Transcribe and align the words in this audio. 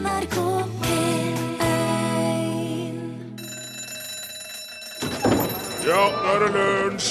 NRK 0.00 0.36
P1 0.80 1.36
Ja, 5.84 6.04
nå 6.08 6.32
er 6.32 6.40
det 6.44 6.50
lunsj! 6.54 7.10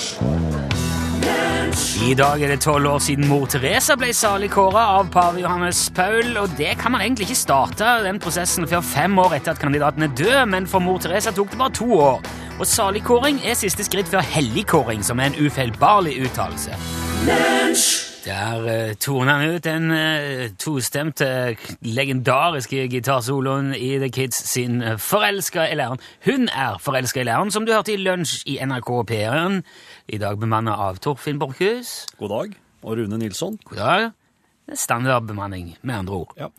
I 1.99 2.15
dag 2.17 2.41
er 2.41 2.53
det 2.53 2.61
tolv 2.63 2.87
år 2.89 3.01
siden 3.03 3.27
mor 3.29 3.45
Teresa 3.51 3.93
ble 3.99 4.09
salig 4.15 4.49
kåra 4.53 4.87
av 4.95 5.11
pave 5.13 5.43
Johannes 5.43 5.83
Paul, 5.93 6.31
og 6.41 6.55
det 6.57 6.71
kan 6.81 6.95
man 6.95 7.03
egentlig 7.03 7.27
ikke 7.27 7.41
starte 7.43 7.91
den 8.07 8.21
prosessen 8.23 8.65
før 8.71 8.81
fem 8.81 9.19
år 9.21 9.37
etter 9.37 9.53
at 9.53 9.61
kandidaten 9.61 10.07
er 10.07 10.15
død, 10.17 10.41
men 10.49 10.65
for 10.69 10.81
mor 10.81 10.97
Teresa 11.03 11.35
tok 11.35 11.53
det 11.53 11.61
bare 11.61 11.77
to 11.77 11.91
år. 11.99 12.21
Og 12.57 12.65
saligkåring 12.67 13.43
er 13.45 13.59
siste 13.59 13.85
skritt 13.85 14.09
før 14.09 14.25
helligkåring, 14.25 15.05
som 15.05 15.21
er 15.21 15.29
en 15.29 15.41
ufeilbarlig 15.45 16.17
uttalelse. 16.25 16.73
Der 18.25 18.89
uh, 18.89 18.95
torner 18.99 19.33
han 19.39 19.55
ut 19.55 19.63
den 19.63 19.91
uh, 19.91 20.49
tostemte, 20.59 21.55
legendariske 21.81 22.87
gitarsoloen 22.91 23.71
i 23.75 23.93
The 24.01 24.09
Kids 24.11 24.41
sin 24.49 24.81
uh, 24.83 24.97
Forelska 24.99 25.63
i 25.71 25.75
læreren. 25.79 25.99
Hun 26.25 26.49
er 26.49 26.77
forelska 26.83 27.21
i 27.21 27.23
læreren, 27.23 27.51
som 27.51 27.65
du 27.65 27.71
hørte 27.73 27.93
i 27.93 27.97
Lunsj 27.97 28.43
i 28.45 28.57
NRK 28.65 28.91
P1. 29.11 29.61
I 30.09 30.19
dag 30.19 30.39
bemannet 30.39 30.75
av 30.75 30.99
Torfinn 30.99 31.39
Borchhus. 31.39 32.07
God 32.19 32.29
dag. 32.29 32.57
Og 32.83 32.97
Rune 32.97 33.17
Nilsson. 33.17 33.59
God 33.63 33.77
dag. 33.77 34.09
Det 34.67 34.75
er 34.75 34.81
Standardbemanning, 34.83 35.77
med 35.81 35.95
andre 35.95 36.13
ord. 36.13 36.33
Ja. 36.37 36.49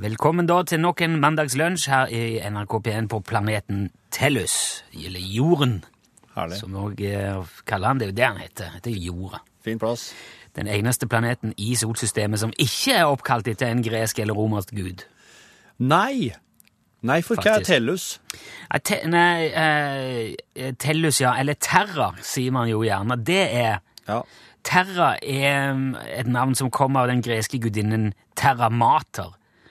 Velkommen 0.00 0.46
da 0.46 0.60
til 0.62 0.80
nok 0.84 1.00
en 1.02 1.16
mandagslunsj 1.22 1.88
her 1.90 2.12
i 2.12 2.38
NRK 2.50 2.76
P1 2.86 3.08
på 3.10 3.22
planeten 3.26 3.88
Tellus, 4.12 4.84
eller 4.94 5.20
Jorden, 5.20 5.80
Herlig. 6.36 6.60
som 6.60 6.76
også 6.76 7.64
kaller 7.66 7.88
han. 7.88 7.98
Det 7.98 8.06
er 8.06 8.12
jo 8.12 8.16
det 8.20 8.28
han 8.28 8.38
heter. 8.44 8.76
Det 8.84 8.92
er 8.92 9.00
jorda. 9.08 9.40
Fin 9.64 9.78
plass. 9.78 10.12
Den 10.56 10.66
eneste 10.66 11.06
planeten 11.06 11.54
i 11.56 11.74
solsystemet 11.78 12.40
som 12.42 12.52
ikke 12.58 12.96
er 12.98 13.08
oppkalt 13.10 13.48
etter 13.48 13.70
en 13.70 13.82
gresk 13.86 14.18
eller 14.18 14.34
romersk 14.34 14.74
gud. 14.74 15.04
Nei! 15.78 16.32
Nei, 17.00 17.22
for 17.24 17.40
hva 17.40 17.56
er 17.56 17.64
Tellus? 17.64 18.18
Te, 18.84 18.98
nei 19.08 19.46
eh, 19.48 20.72
Tellus, 20.76 21.22
ja. 21.22 21.32
Eller 21.40 21.56
Terra, 21.56 22.10
sier 22.20 22.52
man 22.52 22.68
jo 22.68 22.82
gjerne. 22.84 23.16
Det 23.24 23.44
er 23.48 23.80
Ja. 24.08 24.22
Terra 24.64 25.14
er 25.22 25.72
mm, 25.72 25.94
et 26.18 26.26
navn 26.28 26.54
som 26.54 26.70
kommer 26.70 27.00
av 27.00 27.08
den 27.08 27.22
greske 27.24 27.56
gudinnen 27.62 28.10
Terra 28.36 28.68
Mater, 28.68 29.30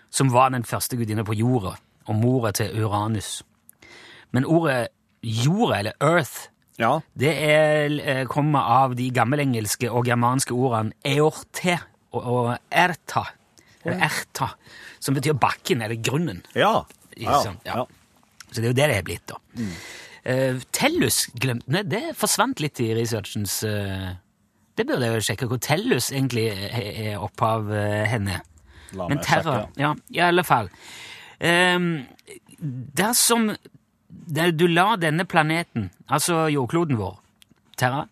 som 0.10 0.32
var 0.34 0.50
den 0.50 0.66
første 0.66 0.98
gudinnen 0.98 1.26
på 1.26 1.36
jorda, 1.38 1.76
og 2.08 2.16
mora 2.16 2.52
til 2.52 2.74
Uranus. 2.82 3.44
Men 4.32 4.46
ordet 4.46 4.88
jorda, 5.22 5.80
eller 5.80 5.92
earth, 6.02 6.50
ja. 6.80 6.92
det 7.20 7.32
er, 7.46 7.96
eh, 8.00 8.26
kommer 8.32 8.72
av 8.80 8.96
de 9.00 9.10
gammelengelske 9.14 9.90
og 9.92 10.08
germanske 10.08 10.56
ordene 10.56 10.96
eorte 11.08 11.78
og, 12.16 12.22
og 12.24 12.52
erta, 12.72 13.26
eller 13.84 14.06
erta, 14.10 14.54
som 15.00 15.18
betyr 15.18 15.38
bakken, 15.40 15.84
eller 15.86 16.00
grunnen. 16.02 16.42
Ja. 16.58 16.86
Ja. 17.20 17.42
Ja. 17.68 17.84
Så 18.50 18.62
det 18.62 18.70
er 18.70 18.72
jo 18.72 18.78
det 18.78 18.88
det 18.90 18.98
er 18.98 19.06
blitt, 19.06 19.28
da. 19.30 19.38
Eh, 20.30 20.60
Tellus 20.76 21.26
glemte 21.40 21.72
Nei, 21.72 21.84
det 21.88 22.02
forsvant 22.20 22.60
litt 22.60 22.80
i 22.84 22.90
researchens 22.98 23.54
uh, 23.64 24.10
Det 24.76 24.84
burde 24.84 25.08
jeg 25.08 25.16
jo 25.16 25.26
sjekke 25.30 25.48
hvor 25.48 25.62
Tellus 25.64 26.10
egentlig 26.12 26.50
er, 26.52 27.16
opphav 27.24 27.70
uh, 27.72 28.04
henne. 28.10 28.42
La 28.98 29.08
Men 29.08 29.22
meg 29.22 29.30
sjekke. 29.30 29.62
Ja, 29.80 29.94
i 30.12 30.22
alle 30.26 30.44
fall. 30.48 30.72
Um, 31.40 31.92
dersom 32.60 33.52
der 33.54 33.70
du 34.28 34.68
la 34.68 34.96
denne 34.98 35.26
planeten, 35.26 35.90
altså 36.08 36.48
jordkloden 36.52 37.00
vår, 37.00 37.20
Terra, 37.78 38.06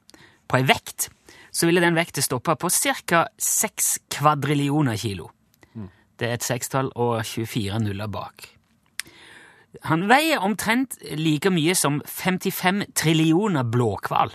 på 0.48 0.60
ei 0.60 0.68
vekt, 0.68 1.10
så 1.52 1.68
ville 1.68 1.82
den 1.82 1.98
vekta 1.98 2.22
stoppa 2.22 2.56
på 2.56 2.70
ca. 2.70 3.28
6 3.38 4.00
kvadrillioner 4.14 4.98
kilo. 4.98 5.32
Det 6.18 6.28
er 6.28 6.38
et 6.38 6.46
sekstall 6.46 6.90
og 6.96 7.22
24 7.26 7.80
nuller 7.84 8.10
bak. 8.10 8.48
Han 9.86 10.08
veier 10.10 10.42
omtrent 10.42 10.98
like 11.20 11.52
mye 11.54 11.76
som 11.78 12.00
55 12.06 12.88
trillioner 12.98 13.68
blåhval, 13.68 14.34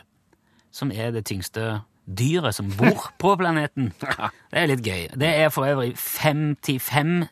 som 0.71 0.93
er 0.95 1.11
det 1.15 1.25
tyngste 1.27 1.83
dyret 2.07 2.55
som 2.55 2.71
bor 2.79 3.09
på 3.19 3.35
planeten. 3.41 3.93
Det 4.53 4.61
er 4.61 4.69
litt 4.71 4.85
gøy. 4.87 5.09
Det 5.19 5.31
er 5.43 5.51
for 5.55 5.67
øvrig 5.67 5.95
55 5.99 7.27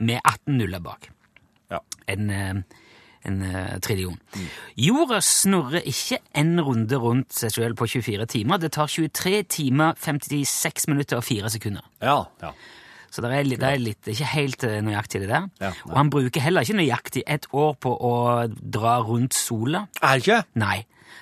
med 0.00 0.20
18 0.20 0.58
nuller 0.58 0.82
bak. 0.84 1.10
Ja. 1.70 1.80
En, 2.10 2.30
eh, 2.30 2.62
en 3.28 3.42
eh, 3.44 3.76
trillion. 3.84 4.16
Jorda 4.80 5.18
snurrer 5.24 5.82
ikke 5.88 6.18
en 6.40 6.52
runde 6.64 6.96
rundt 7.00 7.32
seg 7.36 7.50
selv 7.54 7.74
på 7.80 7.84
24 7.90 8.26
timer. 8.32 8.56
Det 8.62 8.70
tar 8.76 8.88
23 8.90 9.42
timer, 9.50 9.90
56 10.00 10.88
minutter 10.92 11.16
og 11.20 11.24
4 11.26 11.50
sekunder. 11.56 11.84
Ja. 12.02 12.20
ja. 12.42 12.50
Så 13.10 13.18
det 13.24 13.30
er, 13.34 13.42
litt, 13.42 13.58
det 13.60 13.66
er 13.66 13.78
litt, 13.82 14.06
ikke 14.12 14.28
helt 14.36 14.60
eh, 14.68 14.78
nøyaktig, 14.86 15.18
det 15.24 15.30
der. 15.32 15.44
Ja, 15.60 15.70
og 15.88 15.94
han 15.98 16.12
bruker 16.14 16.40
heller 16.44 16.62
ikke 16.66 16.78
nøyaktig 16.78 17.22
et 17.26 17.46
år 17.50 17.72
på 17.82 17.90
å 17.90 18.14
dra 18.48 18.94
rundt 19.02 19.34
sola. 19.34 19.86
Er 20.00 20.12
det 20.16 20.22
ikke? 20.24 20.42
Nei. 20.62 20.78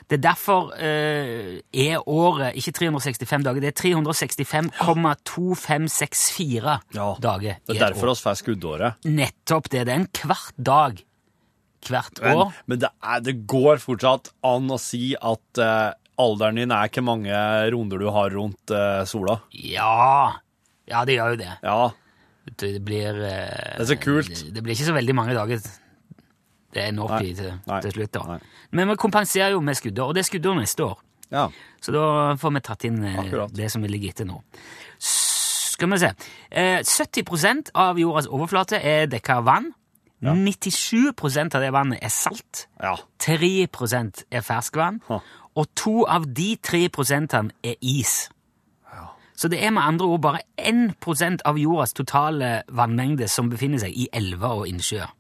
Det 0.09 0.17
er 0.19 0.23
derfor 0.25 0.71
eh, 0.81 1.61
er 1.73 1.99
året 2.09 2.57
ikke 2.57 2.73
365 2.79 3.43
dager, 3.45 3.61
det 3.61 3.69
er 3.73 3.77
365,2564 3.81 6.79
Ja. 6.97 7.09
dager 7.21 7.55
Det 7.67 7.75
i 7.75 7.77
er 7.77 7.81
et 7.81 7.81
derfor 7.83 8.07
vi 8.07 8.11
oss 8.15 8.23
får 8.25 8.35
skuddåret. 8.41 8.93
Nettopp 9.05 9.69
det. 9.73 9.85
Det 9.89 9.93
er 9.93 9.99
en 10.01 10.09
kvart 10.13 10.55
dag 10.57 11.03
hvert 11.93 12.21
Men, 12.25 12.43
år. 12.43 12.53
men 12.67 12.83
det, 12.83 12.91
er, 13.03 13.23
det 13.25 13.35
går 13.51 13.81
fortsatt 13.83 14.33
an 14.47 14.69
å 14.75 14.79
si 14.83 15.13
at 15.17 15.63
uh, 15.63 15.95
alderen 16.19 16.61
din 16.61 16.75
er 16.75 16.91
hvor 16.93 17.07
mange 17.07 17.41
runder 17.75 18.03
du 18.03 18.09
har 18.15 18.31
rundt 18.35 18.75
uh, 18.75 19.05
sola. 19.09 19.41
Ja. 19.55 20.39
ja, 20.91 21.05
det 21.09 21.19
gjør 21.19 21.35
jo 21.37 21.41
det. 21.45 21.53
Ja. 21.63 21.81
Det 22.59 22.73
blir 22.85 23.19
uh, 23.19 23.29
Det 23.29 23.85
er 23.85 23.91
så 23.93 23.99
kult. 24.01 24.33
Det, 24.33 24.55
det 24.57 24.65
blir 24.65 24.77
ikke 24.77 24.89
så 24.89 24.97
veldig 24.97 25.17
mange 25.19 25.37
dager 25.37 25.61
det 26.77 26.83
er 26.85 26.93
nok 26.93 27.15
tid 27.23 27.39
til, 27.39 27.53
til 27.85 27.95
slutt. 27.97 28.13
da. 28.13 28.23
Nei. 28.35 28.41
Men 28.77 28.91
vi 28.91 28.99
kompenserer 29.01 29.55
jo 29.55 29.63
med 29.65 29.79
skuddår, 29.79 30.11
og 30.11 30.17
det 30.17 30.21
er 30.21 30.29
skuddår 30.29 30.59
neste 30.61 30.85
år. 30.85 30.99
ja. 31.33 31.49
Så 31.81 31.93
da 31.95 32.35
får 32.35 32.53
vi 32.57 32.61
tatt 32.67 32.85
inn 32.89 32.97
Akkurat. 33.07 33.53
det 33.55 33.69
som 33.71 33.85
ligger 33.87 34.11
etter 34.11 34.27
nå. 34.27 34.41
Skal 34.99 35.93
vi 35.93 35.99
se. 36.03 36.09
Eh, 36.51 36.81
70% 36.83 37.71
av 37.79 38.01
jordas 38.03 38.27
overflate 38.27 38.81
er 38.83 39.07
dekka 39.07 39.37
av 39.39 39.45
vann. 39.47 39.69
97% 40.23 41.55
av 41.55 41.63
det 41.63 41.71
vannet 41.75 42.03
er 42.03 42.11
salt. 42.13 42.67
Ja. 42.83 42.97
3 43.23 43.51
er 43.67 44.43
ferskvann. 44.43 45.01
Ha. 45.09 45.21
Og 45.59 45.71
to 45.79 46.03
av 46.07 46.27
de 46.35 46.57
tre 46.63 46.89
prosentene 46.89 47.55
er 47.63 47.79
is. 47.83 48.29
Så 49.39 49.47
det 49.47 49.61
er 49.63 49.71
med 49.71 49.87
andre 49.87 50.07
ord 50.11 50.23
bare 50.25 50.41
1% 50.59 51.45
av 51.47 51.59
jordas 51.63 51.95
totale 51.95 52.63
vannmengde 52.75 53.29
som 53.31 53.51
befinner 53.51 53.79
seg 53.79 53.95
i 53.95 54.09
elver 54.13 54.65
og 54.65 54.67
innsjøer. 54.67 55.13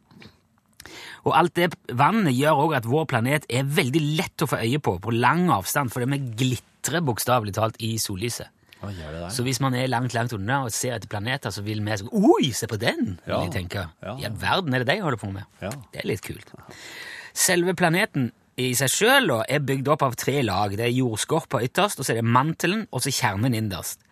Og 1.28 1.34
alt 1.38 1.54
det 1.54 1.69
vannet 1.94 2.34
gjør 2.34 2.65
også 2.65 2.78
at 2.80 2.88
vår 2.88 3.06
planet 3.12 3.47
er 3.47 3.69
veldig 3.78 4.03
lett 4.19 4.42
å 4.42 4.48
få 4.50 4.59
øye 4.65 4.80
på 4.82 4.97
på 5.04 5.15
lang 5.15 5.47
avstand, 5.54 5.92
fordi 5.94 6.09
vi 6.10 6.20
glitrer 6.42 7.04
bokstavelig 7.04 7.54
talt 7.54 7.78
i 7.84 7.94
sollyset. 8.03 8.50
Gjør 8.78 9.15
det? 9.15 9.28
Så 9.34 9.43
hvis 9.43 9.59
man 9.61 9.75
er 9.75 9.89
langt, 9.91 10.15
langt 10.15 10.33
unna 10.37 10.61
og 10.66 10.75
ser 10.75 10.94
etter 10.97 11.11
planeter, 11.11 11.50
så 11.50 11.65
vil 11.66 11.81
vi 11.83 11.97
sånn 11.99 12.12
Oi, 12.15 12.50
se 12.55 12.69
på 12.71 12.78
den! 12.78 13.16
Ja. 13.27 13.41
vil 13.43 13.50
tenke. 13.55 13.89
Ja. 14.05 14.15
I 14.21 14.28
all 14.28 14.37
verden 14.39 14.75
er 14.77 14.84
det 14.84 14.94
de 14.94 15.03
holder 15.03 15.21
på 15.21 15.33
med. 15.34 15.49
Ja. 15.62 15.72
Det 15.93 16.05
er 16.05 16.11
litt 16.12 16.22
kult. 16.22 16.53
Selve 17.34 17.75
planeten 17.78 18.31
i 18.59 18.72
seg 18.78 18.91
sjøl 18.91 19.34
er 19.47 19.62
bygd 19.62 19.91
opp 19.93 20.03
av 20.06 20.16
tre 20.19 20.41
lag. 20.47 20.75
Det 20.78 20.87
er 20.87 20.94
jordskorpa 20.94 21.61
ytterst, 21.66 22.00
og 22.00 22.06
så 22.06 22.15
er 22.15 22.21
det 22.22 22.31
mantelen, 22.39 22.87
og 22.91 23.03
så 23.05 23.12
kjernen 23.15 23.55
innerst. 23.55 24.03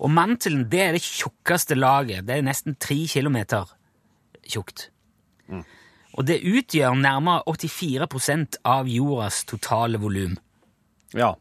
Og 0.00 0.12
mantelen 0.12 0.66
det 0.72 0.80
er 0.86 0.96
det 0.96 1.02
tjukkeste 1.04 1.76
laget. 1.76 2.24
Det 2.28 2.38
er 2.38 2.46
nesten 2.46 2.78
tre 2.80 3.02
kilometer 3.10 3.68
tjukt. 4.48 4.88
Og 6.18 6.26
det 6.26 6.40
utgjør 6.42 6.96
nærmere 6.98 7.44
84% 7.46 8.58
av 8.66 8.88
jordas 8.90 9.44
totale 9.48 10.00
volum. 10.02 10.34
Ja. 11.16 11.34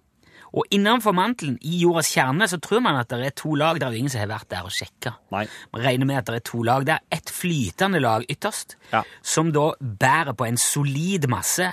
Og 0.54 0.66
innenfor 0.74 1.14
mantelen, 1.14 1.58
i 1.62 1.82
jordas 1.84 2.10
kjerne, 2.16 2.48
så 2.50 2.58
tror 2.60 2.82
man 2.82 2.96
at 2.98 3.10
det 3.10 3.20
er 3.26 3.36
to 3.38 3.54
lag. 3.56 3.76
Det 3.80 3.84
er 3.86 3.92
jo 3.92 3.98
ingen 4.02 4.10
som 4.10 4.22
har 4.24 4.32
vært 4.32 4.50
der 4.50 4.64
og 4.66 4.72
sjekka. 4.74 5.14
Man 5.32 5.48
regner 5.74 6.06
med 6.10 6.18
at 6.18 6.26
det 6.26 6.36
er 6.40 6.46
to 6.52 6.64
lag. 6.64 6.86
Det 6.88 6.96
er 6.96 7.18
et 7.20 7.30
flytende 7.30 8.00
lag 8.02 8.26
ytterst, 8.30 8.76
Ja. 8.92 9.04
som 9.22 9.52
da 9.52 9.72
bærer 9.80 10.34
på 10.34 10.48
en 10.48 10.58
solid 10.58 11.28
masse. 11.30 11.70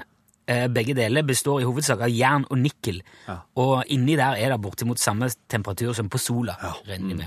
Eh, 0.48 0.68
Begge 0.68 0.94
deler 0.94 1.22
består 1.22 1.60
i 1.60 1.64
hovedsak 1.64 2.00
av 2.00 2.08
jern 2.08 2.44
og 2.50 2.58
nikkel, 2.58 3.00
Ja. 3.26 3.38
og 3.56 3.84
inni 3.88 4.14
der 4.16 4.36
er 4.36 4.50
det 4.50 4.60
bortimot 4.62 4.98
samme 4.98 5.30
temperatur 5.48 5.92
som 5.94 6.08
på 6.08 6.18
sola. 6.18 6.54
regner 6.86 7.08
jeg 7.08 7.16
med. 7.16 7.26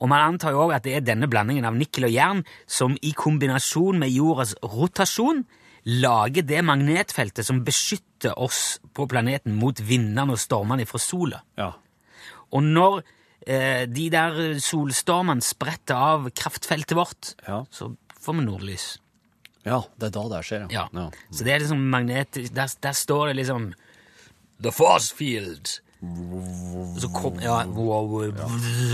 Og 0.00 0.08
Man 0.08 0.18
antar 0.34 0.50
jo 0.50 0.58
også 0.66 0.74
at 0.76 0.82
det 0.82 0.96
er 0.96 1.00
denne 1.00 1.28
blandingen 1.28 1.64
av 1.64 1.74
nikkel 1.74 2.04
og 2.04 2.10
jern 2.10 2.44
som 2.66 2.96
i 3.02 3.12
kombinasjon 3.12 3.98
med 3.98 4.08
jordas 4.10 4.54
rotasjon 4.64 5.44
lager 5.84 6.42
det 6.46 6.60
magnetfeltet 6.64 7.46
som 7.46 7.64
beskytter 7.66 8.36
oss 8.38 8.78
på 8.94 9.08
planeten 9.10 9.56
mot 9.58 9.80
vindene 9.82 10.32
og 10.36 10.38
stormene 10.38 10.86
fra 10.86 11.00
sola. 11.02 11.40
Ja. 11.58 11.72
Og 12.52 12.62
når 12.62 13.00
eh, 13.46 13.84
de 13.90 14.08
der 14.12 14.36
solstormene 14.62 15.42
spretter 15.42 15.96
av 15.98 16.28
kraftfeltet 16.30 16.94
vårt, 16.96 17.32
Ja. 17.48 17.64
så 17.70 17.94
får 18.22 18.38
vi 18.38 18.44
nordlys. 18.46 18.98
ja. 19.64 19.80
Det 19.98 20.06
er 20.06 20.14
da 20.14 20.28
det 20.36 20.44
skjer, 20.46 20.68
Ja. 20.70 20.88
ja. 20.92 21.08
Så 21.32 21.44
det 21.44 21.52
er 21.54 21.58
liksom 21.64 21.82
magnet... 21.90 22.32
Der, 22.54 22.68
der 22.80 22.92
står 22.92 23.26
det 23.32 23.36
liksom 23.42 23.72
The 24.62 24.70
force 24.70 25.10
field. 25.14 25.80
Og 26.02 26.98
så, 27.02 27.08
kom, 27.14 27.36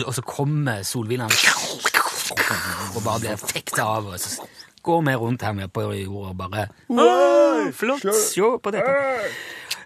og 0.05 0.15
så 0.15 0.23
kommer 0.25 0.83
solvindene 0.85 1.29
og 2.97 3.03
bare 3.05 3.21
blir 3.23 3.37
fekta 3.41 3.85
av. 3.97 4.11
Og 4.13 4.21
så 4.21 4.45
går 4.89 5.05
vi 5.07 5.15
rundt 5.21 5.45
her 5.47 5.55
med 5.57 5.71
på 5.77 5.85
jorda 5.93 6.33
og 6.33 6.37
bare 6.41 6.67
«Åh, 6.89 7.69
Flott! 7.77 8.05
Se 8.17 8.49
på 8.65 8.73
dette. 8.75 8.95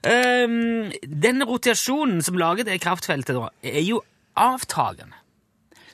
Um, 0.03 0.91
den 1.23 1.43
rotasjonen 1.47 2.23
som 2.27 2.39
lager 2.41 2.67
det 2.67 2.81
kraftfeltet, 2.83 3.37
da, 3.39 3.51
er 3.63 3.85
jo 3.87 4.01
avtagende. 4.39 5.19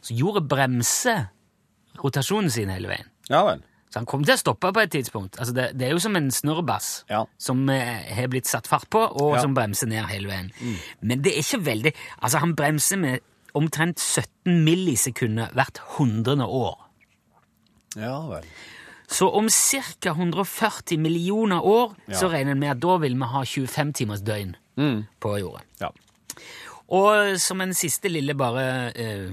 Så 0.00 0.14
jorda 0.16 0.40
bremser 0.48 1.26
rotasjonen 2.02 2.50
sin 2.54 2.70
hele 2.72 2.88
veien. 2.92 3.08
Ja 3.28 3.42
vel. 3.48 3.64
Så 3.88 3.98
han 4.02 4.06
kommer 4.08 4.28
til 4.28 4.36
å 4.36 4.40
stoppe 4.40 4.68
på 4.76 4.82
et 4.84 4.90
tidspunkt. 4.92 5.38
Altså 5.40 5.54
det, 5.56 5.66
det 5.80 5.86
er 5.88 5.94
jo 5.96 6.00
som 6.04 6.16
en 6.18 6.28
snurrebass 6.32 6.88
Ja. 7.08 7.22
som 7.40 7.62
eh, 7.72 8.04
har 8.14 8.28
blitt 8.28 8.46
satt 8.48 8.68
fart 8.68 8.84
på, 8.92 9.00
og 9.00 9.34
Ja. 9.38 9.40
som 9.42 9.54
bremser 9.56 9.88
ned 9.88 10.04
hele 10.10 10.28
veien. 10.28 10.50
Men 11.00 11.22
det 11.24 11.32
er 11.32 11.40
ikke 11.40 11.62
veldig 11.64 11.92
Altså, 12.20 12.38
han 12.44 12.52
bremser 12.56 13.00
med 13.00 13.24
omtrent 13.56 13.98
17 13.98 14.60
millisekunder 14.64 15.48
hvert 15.56 15.80
hundrede 15.96 16.44
år. 16.44 16.76
Ja 17.96 18.18
vel. 18.28 18.44
Så 19.08 19.28
om 19.32 19.48
ca. 19.48 20.10
140 20.12 20.98
millioner 21.00 21.64
år 21.64 21.94
Ja. 22.06 22.14
så 22.20 22.28
regner 22.30 22.52
en 22.52 22.58
med 22.60 22.70
at 22.76 22.80
da 22.80 22.96
vil 22.98 23.14
vi 23.16 23.24
ha 23.24 23.42
25 23.44 23.92
timers 23.94 24.20
døgn 24.20 24.54
på 25.20 25.38
jorda. 25.40 25.62
Ja. 25.80 25.90
Og 26.90 27.38
som 27.40 27.60
en 27.60 27.72
siste 27.76 28.08
lille 28.12 28.34
bare 28.38 28.92
eh, 28.96 29.30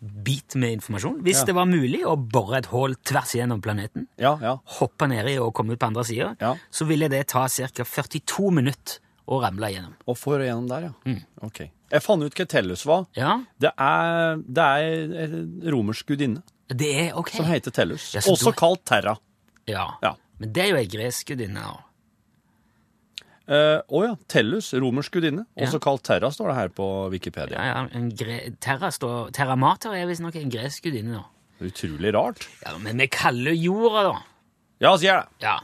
bit 0.00 0.54
med 0.60 0.72
informasjon 0.78 1.22
Hvis 1.24 1.40
Ja. 1.40 1.44
det 1.48 1.54
var 1.54 1.64
mulig 1.66 2.02
å 2.04 2.16
bore 2.16 2.58
et 2.58 2.66
hull 2.66 2.94
tvers 3.04 3.34
gjennom 3.34 3.60
planeten, 3.62 4.06
Ja, 4.18 4.38
ja. 4.40 4.58
hoppe 4.78 5.08
nedi 5.08 5.38
og 5.40 5.54
komme 5.54 5.72
ut 5.72 5.78
på 5.78 5.86
andre 5.86 6.04
sida, 6.04 6.36
Ja. 6.40 6.54
så 6.70 6.86
ville 6.86 7.08
det 7.08 7.26
ta 7.28 7.46
ca. 7.48 7.84
42 7.84 8.50
minutter 8.50 8.98
å 9.26 9.40
ramle 9.42 9.70
igjennom. 9.72 9.94
Og 10.06 10.16
for 10.18 10.38
gjennom 10.40 10.68
der, 10.68 10.92
ja. 11.06 11.14
Ok. 11.42 11.70
Jeg 11.90 12.02
fant 12.02 12.22
ut 12.22 12.34
hva 12.34 12.46
Tellus 12.46 12.84
var. 12.84 13.06
Ja, 13.16 13.40
Det 13.58 13.70
er, 13.78 14.36
det 14.36 14.58
er 14.58 15.70
romersk 15.70 16.06
gudinne 16.06 16.42
det 16.68 16.92
er 17.08 17.16
ok. 17.18 17.30
som 17.36 17.44
heter 17.46 17.70
Tellus. 17.70 18.14
Ja, 18.14 18.20
så 18.20 18.32
Også 18.32 18.52
da- 18.52 18.58
kalt 18.58 18.84
Terra. 18.84 19.16
Ja. 19.66 19.94
Ja. 20.02 20.14
Men 20.38 20.52
det 20.52 20.62
er 20.64 20.68
jo 20.72 20.76
ei 20.76 20.86
gresk 20.86 21.26
gudinne. 21.26 21.60
da. 21.60 21.80
Å 23.92 24.00
ja. 24.06 24.14
Tellus, 24.28 24.72
romersk 24.72 25.12
gudinne. 25.18 25.44
Ja. 25.56 25.66
Også 25.66 25.80
kalt 25.84 26.02
Terra, 26.06 26.30
står 26.32 26.48
det 26.48 26.56
her 26.56 26.68
på 26.72 26.86
Wikipedia. 27.12 27.58
Ja, 27.60 27.64
ja, 27.82 27.88
en 27.92 28.08
gre 28.16 28.38
Terra, 28.64 28.88
står, 28.94 29.30
Terra 29.36 29.56
Mater 29.60 29.92
er 29.94 30.06
visstnok 30.08 30.36
en 30.40 30.50
gresk 30.50 30.82
gudinne. 30.88 31.20
da. 31.20 31.24
Utrolig 31.64 32.12
rart. 32.16 32.48
Ja, 32.64 32.76
Men 32.78 32.96
vi 32.98 33.06
kaller 33.08 33.52
jorda, 33.52 34.02
da. 34.08 34.14
Ja, 34.80 34.96
sier 34.96 35.12
jeg 35.12 35.22
det. 35.22 35.28
Ja. 35.44 35.58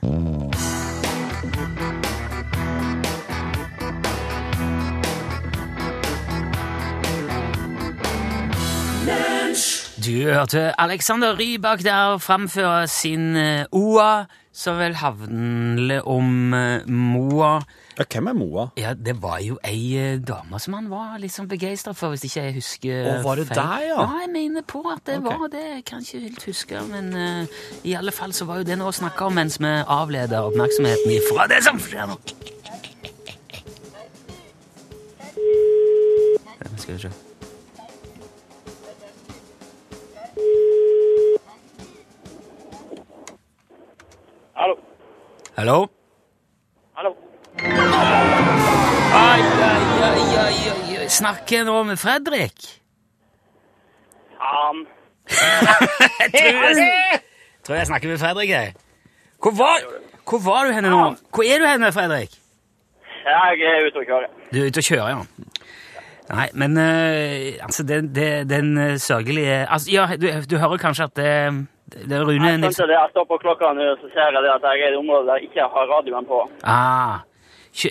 Du 10.04 10.32
hørte 10.32 10.80
Alexander 10.80 11.38
Rybak 11.38 11.82
der 11.84 12.18
framføre 12.18 12.86
sin 12.88 13.36
eh, 13.36 13.66
OA, 13.72 14.24
som 14.52 14.78
vel 14.78 14.94
handler 14.96 16.06
om 16.08 16.54
eh, 16.54 16.86
Moa. 16.88 17.58
Ja, 17.98 18.06
hvem 18.12 18.30
er 18.30 18.32
Moa? 18.38 18.66
Ja, 18.80 18.94
det 18.94 19.18
var 19.22 19.42
jo 19.44 19.58
ei 19.66 19.98
eh, 19.98 20.16
dame 20.24 20.60
som 20.62 20.78
han 20.78 20.88
var 20.88 21.18
litt 21.20 21.34
sånn 21.34 21.50
begeistra 21.50 21.92
for, 21.92 22.14
hvis 22.14 22.24
ikke 22.30 22.46
jeg 22.46 22.56
husker 22.56 23.10
Å, 23.10 23.20
var 23.26 23.42
det 23.42 23.48
feil. 23.50 23.60
deg, 23.60 23.86
ja? 23.90 24.00
Ja, 24.00 24.08
jeg 24.24 24.32
mener 24.38 24.64
på 24.72 24.80
at 24.88 25.04
det 25.04 25.20
okay. 25.20 25.36
var 25.36 25.52
det. 25.52 25.68
Jeg 25.74 25.86
kan 25.92 26.06
ikke 26.06 26.24
helt 26.24 26.48
huske, 26.48 26.84
men 26.88 27.12
uh, 27.12 27.62
i 27.84 27.96
alle 28.00 28.16
fall 28.16 28.32
så 28.32 28.48
var 28.48 28.62
jo 28.62 28.70
det 28.72 28.80
noe 28.80 28.94
å 28.94 29.00
snakke 29.02 29.28
om 29.28 29.36
mens 29.36 29.60
vi 29.60 29.78
avleder 29.84 30.48
oppmerksomheten 30.48 31.18
ifra 31.18 31.50
det 31.50 31.60
som 31.66 31.82
skjer 31.82 32.14
nå. 32.14 32.22
Skal 36.78 36.94
vi 36.96 37.02
se. 37.04 37.18
Hallo. 44.60 44.74
Hallo? 45.56 45.88
Hallo. 46.94 47.16
Ai, 49.14 49.40
ai, 49.40 49.82
ai, 50.08 50.24
ai. 50.40 51.08
Snakker 51.08 51.56
jeg 51.56 51.64
nå 51.64 51.76
med 51.88 51.96
Fredrik? 51.96 52.66
Faen. 54.36 54.82
tror 56.36 56.68
jeg, 56.76 57.20
tror 57.64 57.78
jeg 57.78 57.86
snakker 57.86 58.12
med 58.12 58.20
Fredrik, 58.20 58.52
jeg. 58.52 58.74
Hvor 59.40 59.56
var, 59.62 59.88
hvor 60.28 60.44
var 60.44 60.68
du 60.68 60.76
henne 60.76 60.92
nå? 60.92 61.00
Hvor 61.32 61.48
er 61.48 61.64
du 61.64 61.66
henne, 61.70 61.92
Fredrik? 61.96 62.36
Jeg 63.24 63.64
er 63.72 63.88
ute 63.88 64.04
og 64.04 64.06
kjører. 64.12 64.28
Du 64.52 64.60
er 64.60 64.68
ute 64.68 64.84
og 64.84 64.90
kjører, 64.90 65.08
ja. 65.08 65.22
Nei, 66.34 66.48
men 66.52 66.76
eh, 66.84 67.56
altså, 67.64 67.82
den, 67.82 68.12
den, 68.14 68.50
den 68.50 68.76
eh, 68.78 68.98
sørgelige 69.00 69.64
altså, 69.72 69.88
Ja, 69.90 70.06
du, 70.20 70.28
du 70.50 70.58
hører 70.60 70.76
kanskje 70.76 71.08
at 71.08 71.16
det, 71.16 71.32
det 71.90 72.20
Rune 72.22 72.48
Jeg 72.50 72.60
skjønte 72.60 72.86
det. 72.90 72.96
Jeg 72.98 73.10
står 73.14 73.26
på 73.30 73.38
klokka 73.42 73.72
nå, 73.76 73.88
så 74.00 74.10
ser 74.14 74.30
jeg 74.30 74.48
at 74.54 74.62
jeg 74.62 74.80
er 74.80 74.88
i 74.88 74.92
et 74.92 74.98
område 75.00 75.26
der 75.28 75.40
jeg 75.40 75.50
ikke 75.50 75.68
har 75.74 75.92
radioen 75.96 76.26
på. 76.28 76.40
ah, 76.64 77.20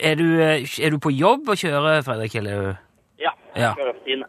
er, 0.01 0.15
du, 0.19 0.27
eh, 0.41 0.65
er 0.85 0.89
du 0.91 0.99
på 0.99 1.11
jobb 1.15 1.49
og 1.49 1.57
kjører, 1.57 2.01
Fredrik, 2.03 2.35
eller? 2.35 2.75
Ja, 3.19 3.31
Ja. 3.55 3.61
jeg 3.61 3.75
kjører 3.77 3.93
for 3.95 4.05
tiden. 4.05 4.23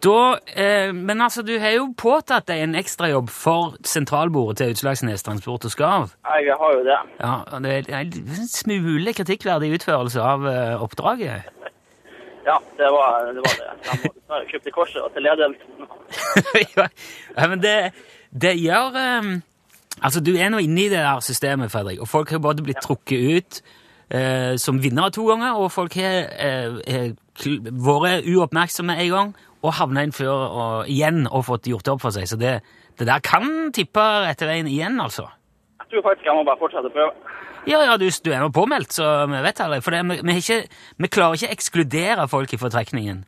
Da, 0.00 0.38
eh, 0.56 0.92
men 0.96 1.20
altså, 1.20 1.42
du 1.44 1.58
har 1.60 1.74
jo 1.74 1.90
påtatt 1.98 2.46
deg 2.48 2.62
en 2.64 2.74
ekstrajobb 2.74 3.28
for 3.28 3.74
sentralbordet 3.84 4.56
til 4.62 4.70
Utslagsnes 4.72 5.22
Transport 5.22 5.66
og 5.68 5.70
Skarv. 5.74 6.14
Jeg 6.40 6.56
har 6.56 6.72
jo 6.72 6.84
det. 6.86 7.00
Ja, 7.20 7.34
det 7.60 7.74
er 7.90 7.98
en 8.00 8.48
smule 8.48 9.12
kritikkverdig 9.12 9.74
utførelse 9.76 10.22
av 10.24 10.46
eh, 10.48 10.82
oppdraget. 10.82 11.50
Ja, 12.46 12.56
det 12.78 12.88
var 12.94 13.28
det. 13.28 13.42
Var 13.44 13.58
det. 13.60 14.12
Jeg 14.30 14.48
kjøpte 14.54 14.72
korset 14.72 15.12
til 15.12 15.22
ledelsen. 15.22 15.84
ja, 17.36 17.46
men 17.46 17.60
det, 17.60 17.74
det 18.30 18.56
gjør 18.60 18.96
um, 18.96 19.38
Altså, 20.00 20.20
du 20.24 20.30
er 20.38 20.48
nå 20.48 20.60
inne 20.62 20.84
i 20.86 20.88
det 20.88 21.00
der 21.02 21.20
systemet, 21.20 21.68
Fredrik, 21.72 21.98
og 22.00 22.08
folk 22.08 22.30
har 22.30 22.38
både 22.40 22.62
blitt 22.64 22.78
trukket 22.80 23.20
ut 23.36 23.58
uh, 24.14 24.54
som 24.56 24.78
vinnere 24.80 25.10
to 25.12 25.26
ganger, 25.28 25.58
og 25.58 25.72
folk 25.74 25.96
har 25.98 26.30
eh, 26.40 27.10
vært 27.36 28.28
uoppmerksomme 28.30 28.96
en 28.96 29.10
gang 29.10 29.34
og 29.60 29.74
havna 29.76 30.06
inn 30.06 30.14
før 30.14 30.30
og, 30.46 30.88
igjen 30.88 31.26
og 31.26 31.44
fått 31.50 31.68
gjort 31.68 31.84
det 31.84 31.92
opp 31.92 32.04
for 32.06 32.16
seg. 32.16 32.30
Så 32.30 32.38
det, 32.40 32.60
det 32.96 33.10
der 33.10 33.20
kan 33.24 33.74
tippe 33.76 34.06
etter 34.30 34.48
veien 34.48 34.70
igjen, 34.70 34.96
altså. 35.02 35.26
Jeg 35.82 35.96
tror 35.96 36.06
faktisk 36.08 36.30
jeg 36.30 36.38
må 36.38 36.46
bare 36.48 36.62
fortsette 36.62 36.88
å 36.88 36.94
prøve. 36.94 37.36
Ja, 37.68 37.82
ja, 37.84 37.98
du, 38.00 38.06
du 38.08 38.32
er 38.32 38.40
nå 38.40 38.48
påmeldt, 38.56 38.94
så 38.96 39.10
vi 39.28 39.40
vet 39.44 39.60
aldri. 39.60 39.82
For 39.84 39.92
det, 39.92 40.00
vi, 40.08 40.20
vi, 40.24 40.36
ikke, 40.40 40.62
vi 40.96 41.12
klarer 41.12 41.36
ikke 41.36 41.50
å 41.50 41.56
ekskludere 41.58 42.28
folk 42.30 42.56
fra 42.62 42.72
trekningen. 42.72 43.24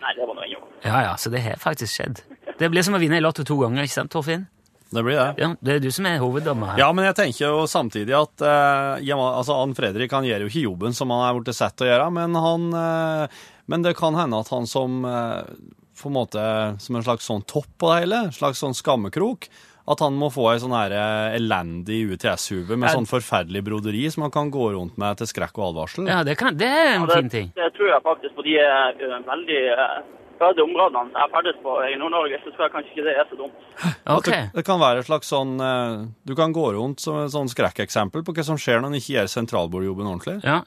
Nei, 0.00 0.14
det 0.16 0.24
var 0.24 0.38
noe 0.38 0.48
jobb. 0.48 0.68
Ja, 0.86 1.02
ja, 1.10 1.16
så 1.20 1.32
det 1.32 1.42
har 1.44 1.60
faktisk 1.60 1.92
skjedd. 1.98 2.22
Det 2.60 2.68
blir 2.68 2.84
som 2.84 2.96
å 2.96 3.00
vinne 3.00 3.16
i 3.16 3.24
Lotto 3.24 3.44
to 3.46 3.56
ganger, 3.62 3.86
ikke 3.86 3.96
sant, 3.96 4.12
Torfinn? 4.12 4.44
Det 4.90 5.02
blir 5.06 5.16
det. 5.16 5.28
Ja, 5.38 5.48
Det 5.62 5.74
er 5.76 5.82
du 5.82 5.90
som 5.94 6.06
er 6.10 6.18
hoveddommer 6.20 6.72
her. 6.72 6.80
Ja, 6.82 6.88
men 6.92 7.06
jeg 7.06 7.16
tenker 7.16 7.46
jo 7.46 7.66
samtidig 7.70 8.14
at 8.18 8.42
eh, 8.42 9.12
altså, 9.14 9.54
Ann 9.62 9.74
Fredrik 9.78 10.12
han 10.12 10.26
gjør 10.26 10.44
jo 10.44 10.50
ikke 10.50 10.64
jobben 10.66 10.96
som 10.96 11.12
han 11.14 11.22
er 11.28 11.38
blitt 11.38 11.56
sett 11.56 11.76
til 11.78 11.86
å 11.86 11.90
gjøre, 11.92 12.08
men, 12.18 12.34
han, 12.34 12.66
eh, 12.74 13.44
men 13.70 13.86
det 13.86 13.94
kan 13.98 14.18
hende 14.18 14.42
at 14.42 14.50
han 14.50 14.66
som 14.68 15.04
eh, 15.06 15.52
på 16.00 16.10
en 16.10 16.16
måte 16.16 16.42
som 16.82 16.96
en 16.98 17.06
slags 17.06 17.28
sånn 17.30 17.46
topp 17.48 17.70
på 17.78 17.92
det 17.92 18.00
hele, 18.02 18.24
en 18.26 18.34
slags 18.34 18.60
sånn 18.64 18.76
skammekrok, 18.76 19.46
at 19.90 20.02
han 20.04 20.14
må 20.18 20.28
få 20.32 20.46
ei 20.52 20.60
sånn 20.62 20.74
her 20.76 20.92
eh, 20.94 21.36
elendig 21.40 22.00
UTS-hue 22.14 22.76
med 22.76 22.88
Ja. 22.88 22.94
sånn 22.94 23.08
forferdelig 23.10 23.64
broderi 23.66 24.04
som 24.12 24.22
han 24.26 24.34
kan 24.34 24.50
gå 24.54 24.70
rundt 24.76 24.96
med 25.00 25.18
til 25.18 25.26
skrekk 25.30 25.58
og 25.58 25.72
advarsel. 25.72 26.06
Ja, 26.10 26.22
det, 26.26 26.36
kan, 26.38 26.56
det 26.56 26.68
er 26.70 26.94
en 26.94 27.08
Ja, 27.08 27.16
fin 27.20 27.28
ting. 27.32 27.52
det, 27.54 27.66
det 27.66 27.74
tror 27.76 27.92
jeg 27.92 28.02
faktisk 28.06 28.34
for 28.38 28.46
de 28.46 28.56
er 28.62 28.96
veldig 29.26 29.60
uh, 29.74 30.62
områdene 30.64 31.12
jeg 31.12 31.30
ferdes 31.34 31.58
på 31.62 31.74
i 31.84 31.96
Nord-Norge, 32.00 32.38
så 32.44 32.52
tror 32.54 32.66
jeg 32.66 32.72
kanskje 32.76 32.92
ikke 32.94 33.06
det 33.08 33.16
er 33.20 33.26
så 33.28 33.36
dumt. 33.36 33.58
Okay. 33.76 34.16
Ok. 34.16 34.24
det, 34.30 34.42
det 34.54 34.64
kan 34.64 34.80
være 34.80 35.02
et 35.02 35.08
slags 35.10 35.28
sånn 35.28 35.60
eh, 35.60 36.06
Du 36.24 36.32
kan 36.38 36.52
gå 36.56 36.66
rundt 36.72 37.00
som 37.04 37.18
et 37.24 37.32
sånn 37.34 37.50
skrekkeksempel 37.52 38.24
på 38.24 38.32
hva 38.36 38.44
som 38.46 38.56
skjer 38.60 38.80
når 38.80 38.94
en 38.94 39.00
ikke 39.00 39.16
gjør 39.18 39.28
sentralbordjobben 39.34 40.08
ordentlig. 40.08 40.38
Ja. 40.44 40.62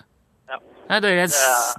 Ja. 0.89 0.95
ja 0.95 0.99
det, 1.03 1.11
er, 1.23 1.27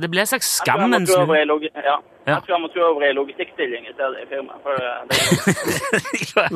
det 0.01 0.11
ble 0.13 0.25
en 0.25 0.31
slags 0.31 0.51
skammens 0.61 1.11
ja. 1.13 1.97
Jeg 2.25 2.41
tror 2.47 2.55
jeg 2.55 2.61
må 2.63 2.69
tro 2.73 2.85
over 2.89 3.05
i 3.05 3.11
logistikkstilling 3.13 3.85
i 3.85 3.93
stedet 3.93 4.23
i 4.23 4.27
firmaet. 4.31 4.61
Eh, 6.41 6.55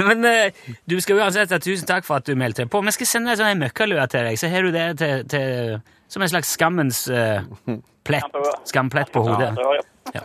Men 0.08 0.24
eh, 0.24 0.62
du 0.88 0.96
skal 1.04 1.20
uansett 1.20 1.52
ha 1.52 1.58
tusen 1.60 1.84
takk 1.88 2.06
for 2.06 2.16
at 2.16 2.24
du 2.24 2.32
meldte 2.38 2.64
deg 2.64 2.70
på. 2.72 2.80
Vi 2.86 2.94
skal 2.96 3.10
sende 3.10 3.34
en 3.34 3.40
sånn 3.42 3.60
møkkalue 3.60 4.06
til 4.08 4.24
deg, 4.30 4.40
så 4.40 4.48
har 4.48 4.64
du 4.64 4.72
det 4.72 4.86
til, 5.02 5.26
til, 5.28 5.76
som 6.08 6.24
en 6.24 6.32
slags 6.32 6.54
skammens 6.56 7.02
uh, 7.12 7.44
plett. 8.08 8.40
Skamplett 8.72 9.12
på 9.12 9.26
hodet. 9.28 9.52
ja, 9.52 9.60
så, 9.60 9.76
ja. 9.76 9.84
Ja. 10.14 10.24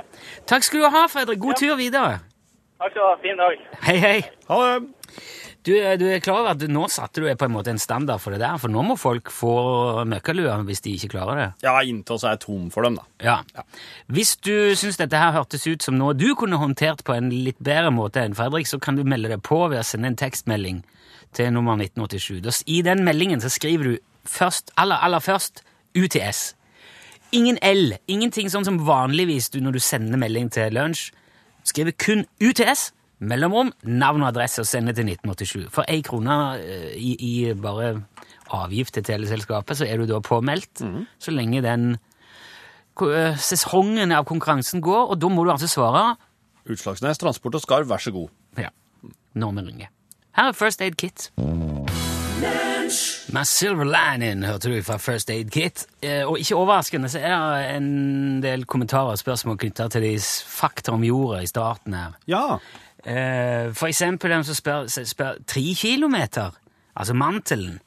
Takk 0.49 0.63
skal 0.63 0.79
du 0.79 0.89
ha, 0.93 1.05
Fredrik. 1.11 1.39
God 1.41 1.59
tur 1.59 1.75
videre. 1.75 2.19
Takk 2.81 2.93
skal 2.93 3.01
du 3.01 3.07
ha. 3.07 3.15
Fin 3.23 3.43
dag. 3.43 3.67
Hei, 3.87 3.97
hei. 4.01 4.17
Ha 4.47 4.61
det! 4.67 4.77
Du, 5.61 5.75
du 5.77 6.05
er 6.09 6.21
klar 6.25 6.39
over 6.41 6.55
at 6.55 6.63
nå 6.73 6.87
satte 6.89 7.21
du 7.21 7.27
på 7.37 7.45
en 7.45 7.53
måte 7.53 7.69
en 7.69 7.81
standard 7.81 8.21
for 8.23 8.33
det 8.33 8.39
der, 8.41 8.57
for 8.57 8.73
nå 8.73 8.81
må 8.85 8.95
folk 8.97 9.29
få 9.29 9.51
møkkaluer 10.09 10.63
hvis 10.65 10.81
de 10.81 10.95
ikke 10.97 11.11
klarer 11.13 11.37
det. 11.37 11.47
Ja, 11.67 11.75
inntil 11.85 12.17
så 12.17 12.31
er 12.31 12.37
jeg 12.37 12.43
tom 12.47 12.71
for 12.73 12.87
dem, 12.87 12.97
da. 12.97 13.05
Ja. 13.21 13.65
Hvis 14.09 14.33
du 14.41 14.73
syns 14.79 14.97
dette 14.97 15.19
her 15.21 15.35
hørtes 15.35 15.67
ut 15.69 15.85
som 15.85 15.99
noe 15.99 16.15
du 16.17 16.31
kunne 16.39 16.57
håndtert 16.57 17.03
på 17.05 17.13
en 17.13 17.29
litt 17.29 17.59
bedre 17.61 17.91
måte 17.93 18.23
enn 18.23 18.37
Fredrik, 18.37 18.65
så 18.69 18.81
kan 18.81 18.97
du 18.97 19.05
melde 19.05 19.29
deg 19.29 19.43
på 19.45 19.59
ved 19.67 19.83
å 19.83 19.85
sende 19.85 20.09
en 20.09 20.17
tekstmelding 20.17 20.81
til 21.37 21.53
nummer 21.53 21.77
1987. 21.77 22.63
I 22.65 22.81
den 22.85 23.05
meldingen 23.05 23.43
så 23.43 23.51
skriver 23.53 23.91
du 23.91 23.93
først, 24.25 24.73
aller, 24.81 24.97
aller 24.97 25.21
først 25.21 25.61
UTS. 25.93 26.55
Ingen 27.37 27.61
L. 27.63 27.93
Ingenting 28.11 28.49
sånn 28.51 28.65
som 28.67 28.81
vanligvis 28.87 29.51
du 29.53 29.61
når 29.63 29.77
du 29.77 29.83
sender 29.83 30.19
melding 30.19 30.49
til 30.51 30.73
lunsj. 30.73 31.11
skriver 31.63 31.93
kun 31.93 32.25
UTS, 32.41 32.91
mellomrom, 33.21 33.69
navn 33.85 34.23
og 34.25 34.31
adresse 34.31 34.63
og 34.63 34.67
sende 34.69 34.93
til 34.97 35.05
1987. 35.11 35.67
For 35.73 35.85
én 35.89 36.01
krone 36.07 36.37
eh, 36.59 36.91
i, 36.97 37.11
i 37.19 37.53
bare 37.53 37.93
avgift 38.51 38.93
til 38.97 39.05
teleselskapet, 39.07 39.77
så 39.79 39.85
er 39.87 40.01
du 40.01 40.07
da 40.09 40.19
påmeldt 40.25 40.81
så 41.21 41.31
lenge 41.31 41.61
den 41.63 41.93
eh, 41.95 43.37
sesongen 43.39 44.11
av 44.11 44.25
konkurransen 44.27 44.81
går, 44.83 45.13
og 45.13 45.21
da 45.21 45.29
må 45.31 45.45
du 45.47 45.53
altså 45.53 45.69
svare 45.71 46.15
Utslagsnes 46.69 47.17
Transport 47.17 47.55
og 47.57 47.63
Skarv, 47.63 47.87
vær 47.89 47.97
så 48.03 48.11
god. 48.13 48.29
ja, 48.59 48.69
når 49.33 49.51
vi 49.57 49.67
ringer. 49.69 49.87
Her 50.37 50.51
er 50.51 50.57
First 50.57 50.81
Aid 50.81 50.95
Kit. 51.01 51.29
Med 53.31 53.45
Silver 53.47 53.87
Lining 53.87 54.43
hørte 54.45 54.69
du 54.71 54.81
fra 54.83 54.97
First 54.99 55.29
Aid 55.31 55.49
Kit. 55.53 55.85
Eh, 56.03 56.25
Og 56.27 56.39
ikke 56.39 56.55
overraskende 56.59 57.09
så 57.09 57.19
er 57.23 57.35
det 57.55 57.75
en 57.77 58.41
del 58.43 58.65
kommentarer 58.67 59.13
og 59.15 59.19
spørsmål 59.21 59.57
knytta 59.61 59.87
til 59.93 60.03
de 60.03 60.13
fakta 60.21 60.91
om 60.91 61.03
jorda 61.07 61.39
i 61.41 61.47
starten 61.49 61.95
her. 61.95 62.17
Ja. 62.27 62.57
Eh, 63.05 63.71
For 63.73 63.87
eksempel 63.89 64.31
en 64.35 64.43
som 64.45 64.55
spør, 64.57 64.85
spør 64.87 65.35
tre 65.49 65.63
kilometer, 65.77 66.51
altså 66.95 67.13
mantelen. 67.17 67.79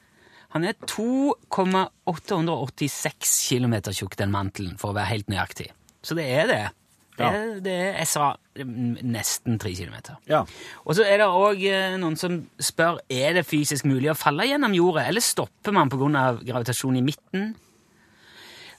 Han 0.54 0.64
er 0.64 0.72
2,886 0.86 3.48
kilometer 3.48 3.92
tjukk, 3.94 4.16
den 4.18 4.30
mantelen, 4.34 4.76
for 4.78 4.88
å 4.92 4.96
være 4.96 5.10
helt 5.12 5.28
nøyaktig. 5.32 5.68
Så 6.04 6.14
det 6.18 6.26
er 6.30 6.46
det. 6.50 6.64
Det 7.14 7.22
er, 7.26 7.60
det 7.62 7.72
er 7.78 7.92
jeg 8.00 8.08
sa, 8.10 8.32
nesten 8.58 9.58
tre 9.62 9.70
kilometer. 9.74 10.14
Ja. 10.26 10.40
Og 10.82 10.94
så 10.98 11.02
er 11.06 11.18
det 11.22 11.28
òg 11.30 11.62
noen 12.02 12.16
som 12.18 12.40
spør 12.58 12.98
er 13.06 13.36
det 13.38 13.44
fysisk 13.46 13.86
mulig 13.86 14.10
å 14.10 14.16
falle 14.18 14.48
gjennom 14.50 14.74
jorda, 14.74 15.04
eller 15.10 15.22
stopper 15.22 15.72
man 15.76 15.90
pga. 15.92 16.34
gravitasjon 16.42 16.96
i 16.98 17.04
midten. 17.06 17.52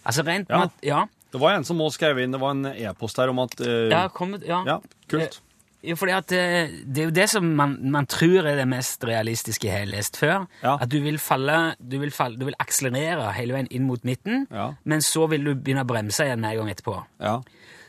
Altså 0.05 0.21
rent 0.27 0.49
Ja. 0.51 0.57
mat, 0.65 0.71
ja. 0.83 1.05
Det 1.31 1.39
var 1.41 1.51
en 1.55 1.63
som 1.67 1.79
også 1.79 1.95
skrev 1.97 2.19
inn, 2.23 2.31
det 2.31 2.39
var 2.39 2.51
en 2.51 2.65
e-post 2.65 3.17
her 3.17 3.29
om 3.31 3.39
at 3.39 3.55
uh, 3.59 3.89
Ja, 3.89 4.07
kommet, 4.09 4.43
ja. 4.47 4.63
ja, 4.67 4.79
kult. 5.11 5.39
Jo, 5.85 5.95
fordi 5.99 6.13
at 6.15 6.31
eh, 6.35 6.71
Det 6.87 7.01
er 7.03 7.07
jo 7.09 7.13
det 7.15 7.25
som 7.29 7.45
man, 7.57 7.75
man 7.93 8.05
tror 8.09 8.47
er 8.49 8.55
det 8.59 8.67
mest 8.67 9.03
realistiske 9.07 9.67
jeg 9.67 9.83
har 9.83 9.89
lest 9.91 10.17
før. 10.17 10.47
Ja. 10.63 10.75
At 10.81 10.89
du 10.91 10.99
vil 11.03 11.17
falle, 11.21 11.75
du 11.79 11.97
vil, 12.01 12.11
falle, 12.15 12.37
du 12.41 12.45
vil 12.49 12.57
akselerere 12.59 13.31
hele 13.37 13.53
veien 13.57 13.67
inn 13.71 13.85
mot 13.87 14.03
midten, 14.07 14.47
Ja. 14.51 14.71
men 14.83 15.01
så 15.05 15.27
vil 15.29 15.43
du 15.45 15.53
begynne 15.55 15.83
å 15.85 15.89
bremse 15.89 16.25
igjen 16.25 16.43
en 16.45 16.57
gang 16.57 16.69
etterpå. 16.73 16.97
Ja. 17.21 17.39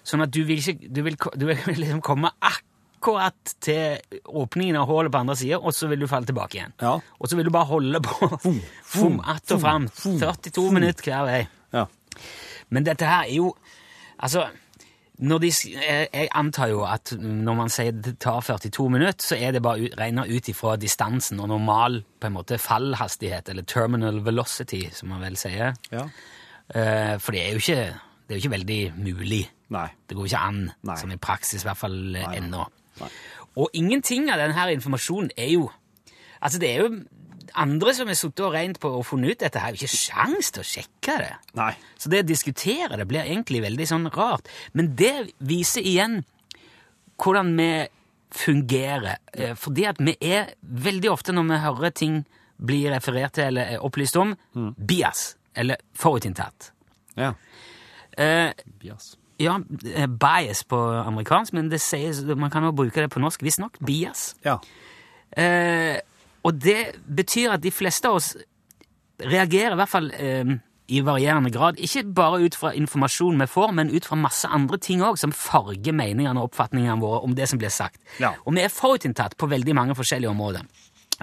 Sånn 0.06 0.22
at 0.22 0.30
du 0.30 0.42
vil, 0.46 0.58
ikke, 0.62 0.88
du 0.92 1.02
vil, 1.02 1.16
du 1.36 1.46
vil 1.48 1.62
liksom 1.82 2.00
komme 2.04 2.30
akkurat 2.40 3.54
til 3.60 3.98
åpningen 4.26 4.76
av 4.80 4.86
hullet 4.90 5.12
på 5.14 5.18
andre 5.24 5.36
sida, 5.38 5.58
og 5.58 5.74
så 5.74 5.88
vil 5.90 6.00
du 6.04 6.06
falle 6.10 6.26
tilbake 6.28 6.58
igjen. 6.60 6.72
Ja. 6.82 6.96
Og 7.20 7.28
så 7.30 7.36
vil 7.38 7.48
du 7.48 7.52
bare 7.54 7.68
holde 7.70 8.00
på. 8.02 8.28
fum, 8.42 8.60
fum, 8.84 9.20
att 9.24 9.50
og 9.52 9.60
fram. 9.60 9.88
42 9.88 10.70
minutter 10.72 11.04
hver 11.10 11.24
vei. 11.28 11.42
ja. 11.72 11.86
Men 12.70 12.82
dette 12.84 13.04
her 13.06 13.24
er 13.28 13.34
jo 13.36 13.54
Altså, 14.18 14.46
de, 15.16 15.48
jeg, 15.48 16.28
antar 16.36 16.68
jo 16.68 16.82
at 16.84 17.14
når 17.16 17.54
man 17.56 17.70
sier 17.72 17.94
det 17.96 18.18
tar 18.20 18.42
42 18.44 18.88
minutter, 18.92 19.24
så 19.24 19.38
er 19.40 19.54
det 19.56 19.62
bare 19.64 19.88
regna 19.96 20.26
ut 20.28 20.48
ifra 20.52 20.74
distansen 20.76 21.40
og 21.40 21.48
normal 21.48 22.02
på 22.20 22.28
en 22.28 22.34
måte 22.36 22.58
fallhastighet, 22.60 23.48
eller 23.48 23.64
terminal 23.64 24.20
velocity, 24.26 24.82
som 24.92 25.08
man 25.14 25.24
vel 25.24 25.38
sier. 25.40 25.76
ja. 25.92 26.08
Eh, 26.74 27.14
for 27.22 27.30
det 27.30 27.44
er 27.44 27.52
jo 27.54 27.60
ikke, 27.62 27.82
det 28.26 28.34
er 28.34 28.38
jo 28.40 28.42
ikke 28.42 28.54
veldig 28.56 28.78
mulig. 28.98 29.44
Nei. 29.70 29.86
Det 30.08 30.16
går 30.18 30.26
ikke 30.26 30.40
an, 30.48 30.56
Nei. 30.82 30.96
sånn 30.98 31.14
i 31.14 31.18
praksis, 31.22 31.62
i 31.62 31.68
hvert 31.68 31.78
fall 31.78 31.94
eh, 31.94 32.24
Nei, 32.24 32.24
nei. 32.26 32.40
ennå. 32.40 32.64
Nei. 33.00 33.10
Og 33.62 33.70
ingenting 33.78 34.26
av 34.34 34.42
denne 34.42 34.66
informasjonen 34.74 35.30
er 35.38 35.52
jo 35.54 35.68
Altså, 36.42 36.58
det 36.60 36.68
er 36.68 36.82
jo 36.82 36.88
andre 37.56 37.92
som 37.96 38.08
har 38.10 38.16
sittet 38.18 38.44
og 38.46 38.52
regnet 38.54 38.78
på 38.82 38.90
og 38.98 39.04
funnet 39.08 39.34
ut 39.36 39.42
dette, 39.44 39.60
har 39.62 39.72
jo 39.74 39.80
ikke 39.80 39.96
sjans 39.96 40.50
til 40.54 40.62
å 40.62 40.68
sjekke 40.68 41.16
det. 41.22 41.32
Nei. 41.58 41.72
Så 41.98 42.10
det 42.12 42.22
å 42.24 42.28
diskutere 42.28 42.96
det 43.00 43.06
blir 43.10 43.24
egentlig 43.24 43.62
veldig 43.64 43.86
sånn 43.90 44.08
rart. 44.14 44.48
Men 44.76 44.94
det 44.98 45.14
viser 45.38 45.84
igjen 45.86 46.20
hvordan 47.22 47.54
vi 47.56 47.70
fungerer. 48.36 49.16
Eh, 49.32 49.54
Fordi 49.56 49.84
at 49.88 50.00
vi 50.02 50.16
er 50.20 50.50
veldig 50.60 51.10
ofte, 51.12 51.32
når 51.32 51.46
vi 51.52 51.60
hører 51.64 51.90
ting 51.96 52.16
bli 52.56 52.82
referert 52.90 53.32
til 53.36 53.50
eller 53.50 53.74
er 53.76 53.84
opplyst 53.84 54.16
om, 54.16 54.34
bias, 54.76 55.36
eller 55.56 55.76
forutinntatt. 55.94 56.70
Ja. 57.16 57.34
Eh, 58.16 58.52
Bias. 58.80 59.16
ja, 59.38 59.58
eh, 59.94 60.06
bias 60.08 60.64
på 60.64 60.78
amerikansk, 61.06 61.52
men 61.52 61.68
det 61.70 61.80
sies, 61.84 62.22
man 62.24 62.50
kan 62.50 62.64
også 62.64 62.76
bruke 62.76 63.00
det 63.04 63.10
på 63.12 63.20
norsk. 63.20 63.42
Visstnok 63.44 63.76
bias. 63.84 64.34
Ja. 64.44 64.58
Eh, 65.36 66.00
og 66.46 66.62
det 66.62 66.94
betyr 67.18 67.56
at 67.56 67.64
de 67.64 67.72
fleste 67.74 68.08
av 68.08 68.20
oss 68.20 68.32
reagerer 69.22 69.74
i 69.74 69.80
hvert 69.80 69.90
fall 69.90 70.10
eh, 70.14 70.56
i 70.86 71.00
varierende 71.02 71.50
grad, 71.50 71.80
ikke 71.82 72.04
bare 72.14 72.44
ut 72.46 72.54
fra 72.54 72.70
informasjon 72.78 73.40
vi 73.42 73.46
får, 73.50 73.72
men 73.74 73.90
ut 73.90 74.06
fra 74.06 74.18
masse 74.20 74.46
andre 74.46 74.78
ting 74.78 75.02
òg, 75.02 75.18
som 75.18 75.32
farger 75.34 75.94
meningene 75.96 76.38
og 76.38 76.52
oppfatningene 76.52 77.00
våre 77.02 77.24
om 77.26 77.34
det 77.34 77.48
som 77.50 77.58
blir 77.58 77.72
sagt. 77.74 77.98
Ja. 78.22 78.36
Og 78.46 78.54
vi 78.54 78.62
er 78.62 78.72
forutinntatt 78.72 79.34
på 79.40 79.48
veldig 79.50 79.74
mange 79.74 79.96
forskjellige 79.98 80.30
områder. 80.30 80.68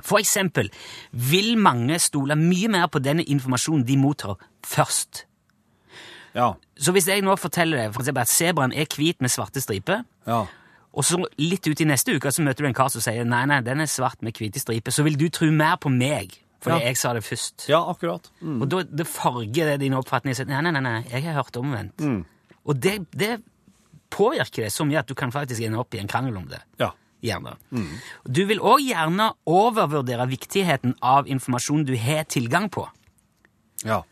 For 0.02 0.18
eksempel 0.20 0.72
vil 1.12 1.54
mange 1.62 2.00
stole 2.02 2.36
mye 2.40 2.72
mer 2.74 2.90
på 2.92 3.00
denne 3.04 3.24
informasjonen 3.30 3.86
de 3.88 3.98
mottar, 4.02 4.36
først. 4.66 5.28
Ja. 6.34 6.56
Så 6.76 6.92
hvis 6.96 7.08
jeg 7.08 7.22
nå 7.24 7.36
forteller 7.38 7.78
deg 7.86 7.94
for 7.94 8.02
eksempel, 8.02 8.26
at 8.26 8.34
sebraen 8.34 8.74
er 8.74 8.90
hvit 8.90 9.22
med 9.22 9.32
svarte 9.32 9.64
striper, 9.64 10.04
Ja. 10.28 10.44
Og 10.94 11.04
så 11.04 11.18
litt 11.42 11.66
ut 11.68 11.82
i 11.82 11.86
neste 11.90 12.14
uke 12.16 12.32
så 12.32 12.44
møter 12.46 12.64
du 12.64 12.68
en 12.70 12.74
kar 12.78 12.90
som 12.94 13.02
sier 13.02 13.26
nei, 13.26 13.44
nei, 13.50 13.62
den 13.66 13.82
er 13.82 13.90
svart 13.90 14.22
med 14.22 14.34
hvite 14.38 14.62
striper, 14.62 14.94
så 14.94 15.04
vil 15.04 15.18
du 15.18 15.28
tro 15.34 15.50
mer 15.52 15.76
på 15.82 15.90
meg, 15.90 16.36
fordi 16.62 16.80
Ja. 16.80 16.86
jeg 16.92 16.98
sa 16.98 17.14
det 17.14 17.24
først. 17.26 17.66
Ja, 17.70 17.82
akkurat. 17.90 18.30
Mm. 18.42 18.62
Og 18.62 18.70
da 18.70 18.84
det 18.84 19.08
farger 19.08 19.66
det 19.74 19.80
din 19.82 19.94
oppfatning. 19.98 20.36
Så, 20.38 20.46
Nei, 20.48 20.62
nei, 20.62 20.72
nei, 20.72 20.80
nei, 20.86 21.02
jeg 21.12 21.24
har 21.26 21.34
hørt 21.44 21.58
omvendt. 21.60 21.98
Mm. 22.00 22.22
Og 22.66 22.80
det, 22.80 23.00
det 23.12 23.42
påvirker 24.14 24.64
deg 24.64 24.72
så 24.72 24.86
mye 24.88 25.00
at 25.02 25.08
du 25.10 25.16
kan 25.18 25.32
faktisk 25.34 25.62
ende 25.66 25.80
opp 25.82 25.94
i 25.96 26.00
en 26.00 26.08
krangel 26.08 26.38
om 26.38 26.46
det. 26.48 26.62
Ja. 26.80 26.92
Gjerne. 27.24 27.56
Du 28.28 28.42
vil 28.46 28.60
òg 28.60 28.82
gjerne 28.84 29.30
overvurdere 29.48 30.26
viktigheten 30.28 30.96
av 31.02 31.26
informasjon 31.32 31.86
du 31.88 31.96
har 31.98 32.24
tilgang 32.28 32.70
på 32.70 32.88
Ja. 33.86 34.04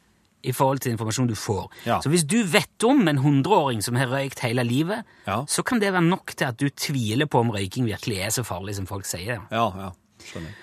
I 0.43 0.51
forhold 0.55 0.79
til 0.83 0.91
informasjon 0.95 1.27
du 1.29 1.35
får. 1.35 1.67
Ja. 1.85 1.99
Så 2.01 2.09
hvis 2.09 2.23
du 2.27 2.39
vet 2.43 2.83
om 2.87 3.07
en 3.07 3.17
hundreåring 3.21 3.81
som 3.85 3.95
har 3.95 4.07
røykt 4.11 4.39
hele 4.45 4.63
livet, 4.63 5.03
Ja. 5.27 5.43
så 5.47 5.63
kan 5.63 5.79
det 5.79 5.93
være 5.93 6.01
nok 6.07 6.33
til 6.35 6.45
at 6.45 6.57
du 6.57 6.69
tviler 6.69 7.25
på 7.27 7.39
om 7.39 7.51
røyking 7.51 7.85
virkelig 7.85 8.17
er 8.25 8.29
så 8.29 8.43
farlig 8.43 8.75
som 8.75 8.85
folk 8.87 9.05
sier. 9.05 9.41
Ja, 9.51 9.65
ja. 9.77 9.91
Skjønner. 10.25 10.53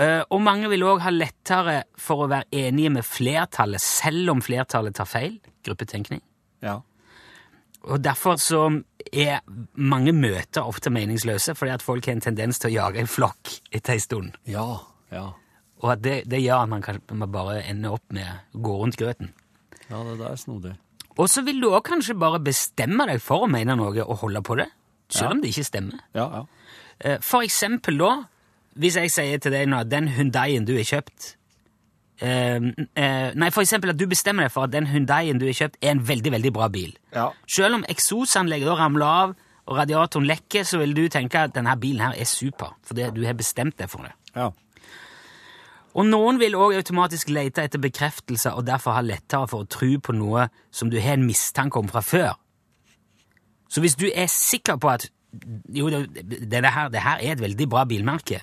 Eh, 0.00 0.22
og 0.30 0.40
mange 0.40 0.68
vil 0.72 0.80
òg 0.82 1.00
ha 1.04 1.10
lettere 1.10 1.82
for 2.00 2.24
å 2.24 2.28
være 2.30 2.48
enige 2.52 2.90
med 2.90 3.04
flertallet, 3.04 3.80
selv 3.84 4.30
om 4.30 4.40
flertallet 4.40 4.94
tar 4.96 5.04
feil. 5.06 5.38
Gruppetenkning. 5.64 6.22
Ja. 6.62 6.80
Og 7.84 8.00
derfor 8.00 8.38
så 8.40 8.82
er 9.12 9.40
mange 9.76 10.12
møter 10.16 10.64
ofte 10.64 10.88
meningsløse, 10.90 11.52
fordi 11.54 11.74
at 11.74 11.82
folk 11.84 12.06
har 12.06 12.12
en 12.16 12.20
tendens 12.24 12.58
til 12.58 12.70
å 12.70 12.74
jage 12.78 13.02
en 13.02 13.06
flokk 13.10 13.58
etter 13.76 13.92
en 13.98 14.00
stund. 14.00 14.38
Ja. 14.48 14.64
Ja. 15.12 15.32
Og 15.84 15.90
at 15.92 16.00
det, 16.04 16.14
det 16.32 16.40
gjør 16.40 16.62
at 16.64 16.70
man 16.72 16.82
kan 16.82 16.98
man 17.12 17.28
bare 17.34 17.58
ender 17.68 17.92
opp 17.98 18.04
med 18.16 18.24
å 18.56 18.62
gå 18.64 18.76
rundt 18.80 18.96
grøten. 18.96 19.28
Ja, 19.90 20.00
det 20.06 20.14
der 20.22 20.30
er 20.32 20.40
snodig. 20.40 20.72
Og 21.20 21.28
så 21.30 21.44
vil 21.46 21.60
du 21.60 21.68
òg 21.70 21.84
kanskje 21.86 22.16
bare 22.18 22.40
bestemme 22.42 23.04
deg 23.06 23.20
for 23.22 23.44
å 23.44 23.50
mene 23.50 23.76
noe 23.78 23.92
og 24.02 24.16
holde 24.24 24.40
på 24.42 24.56
det, 24.58 24.66
selv 25.12 25.28
Ja. 25.28 25.32
om 25.36 25.42
det 25.44 25.50
ikke 25.52 25.66
stemmer. 25.68 26.00
Ja, 26.16 26.24
ja. 26.40 26.44
Eh, 27.04 27.18
For 27.20 27.44
eksempel 27.44 27.98
da, 28.00 28.24
hvis 28.80 28.96
jeg 28.96 29.10
sier 29.12 29.38
til 29.38 29.52
deg 29.52 29.68
nå 29.68 29.82
at 29.84 29.90
den 29.92 30.08
Hyundaien 30.16 30.64
du 30.66 30.72
har 30.74 30.82
kjøpt 30.88 31.36
eh, 32.22 32.56
eh, 32.96 33.30
Nei, 33.34 33.50
for 33.54 33.62
eksempel 33.62 33.90
at 33.92 33.98
du 34.00 34.06
bestemmer 34.10 34.46
deg 34.48 34.52
for 34.54 34.64
at 34.66 34.72
den 34.74 34.86
Hyundaien 34.90 35.38
du 35.38 35.46
har 35.46 35.52
kjøpt, 35.58 35.78
er 35.82 35.90
en 35.94 36.02
veldig, 36.08 36.32
veldig 36.38 36.52
bra 36.56 36.68
bil. 36.72 36.96
Ja. 37.14 37.28
Selv 37.46 37.74
om 37.80 37.84
eksosanlegget 37.90 38.66
da 38.70 38.76
ramler 38.80 39.06
av 39.06 39.34
og 39.66 39.78
radiatoren 39.78 40.26
lekker, 40.28 40.64
så 40.68 40.78
vil 40.82 40.92
du 40.96 41.06
tenke 41.08 41.46
at 41.46 41.54
denne 41.56 41.72
bilen 41.80 42.02
her 42.04 42.18
er 42.20 42.28
super, 42.28 42.74
fordi 42.84 43.06
du 43.16 43.22
har 43.24 43.36
bestemt 43.38 43.78
deg 43.80 43.88
for 43.92 44.04
det. 44.04 44.12
Ja. 44.36 44.50
Og 45.94 46.06
noen 46.08 46.40
vil 46.42 46.56
òg 46.58 46.74
automatisk 46.74 47.30
lete 47.30 47.62
etter 47.62 47.82
bekreftelser 47.82 48.56
og 48.58 48.66
derfor 48.66 48.96
ha 48.96 49.02
lettere 49.04 49.46
for 49.50 49.62
å 49.62 49.70
tro 49.70 49.92
på 50.02 50.14
noe 50.16 50.48
som 50.74 50.90
du 50.90 50.98
har 50.98 51.18
en 51.18 51.26
mistanke 51.26 51.78
om 51.78 51.90
fra 51.90 52.02
før. 52.02 52.32
Så 53.70 53.82
hvis 53.82 53.94
du 53.98 54.08
er 54.10 54.26
sikker 54.30 54.78
på 54.82 54.90
at 54.90 55.06
jo, 55.74 55.86
det, 55.90 56.26
det, 56.50 56.64
her, 56.66 56.90
det 56.90 57.02
her 57.02 57.22
er 57.22 57.34
et 57.34 57.42
veldig 57.42 57.68
bra 57.70 57.84
bilmerke, 57.90 58.42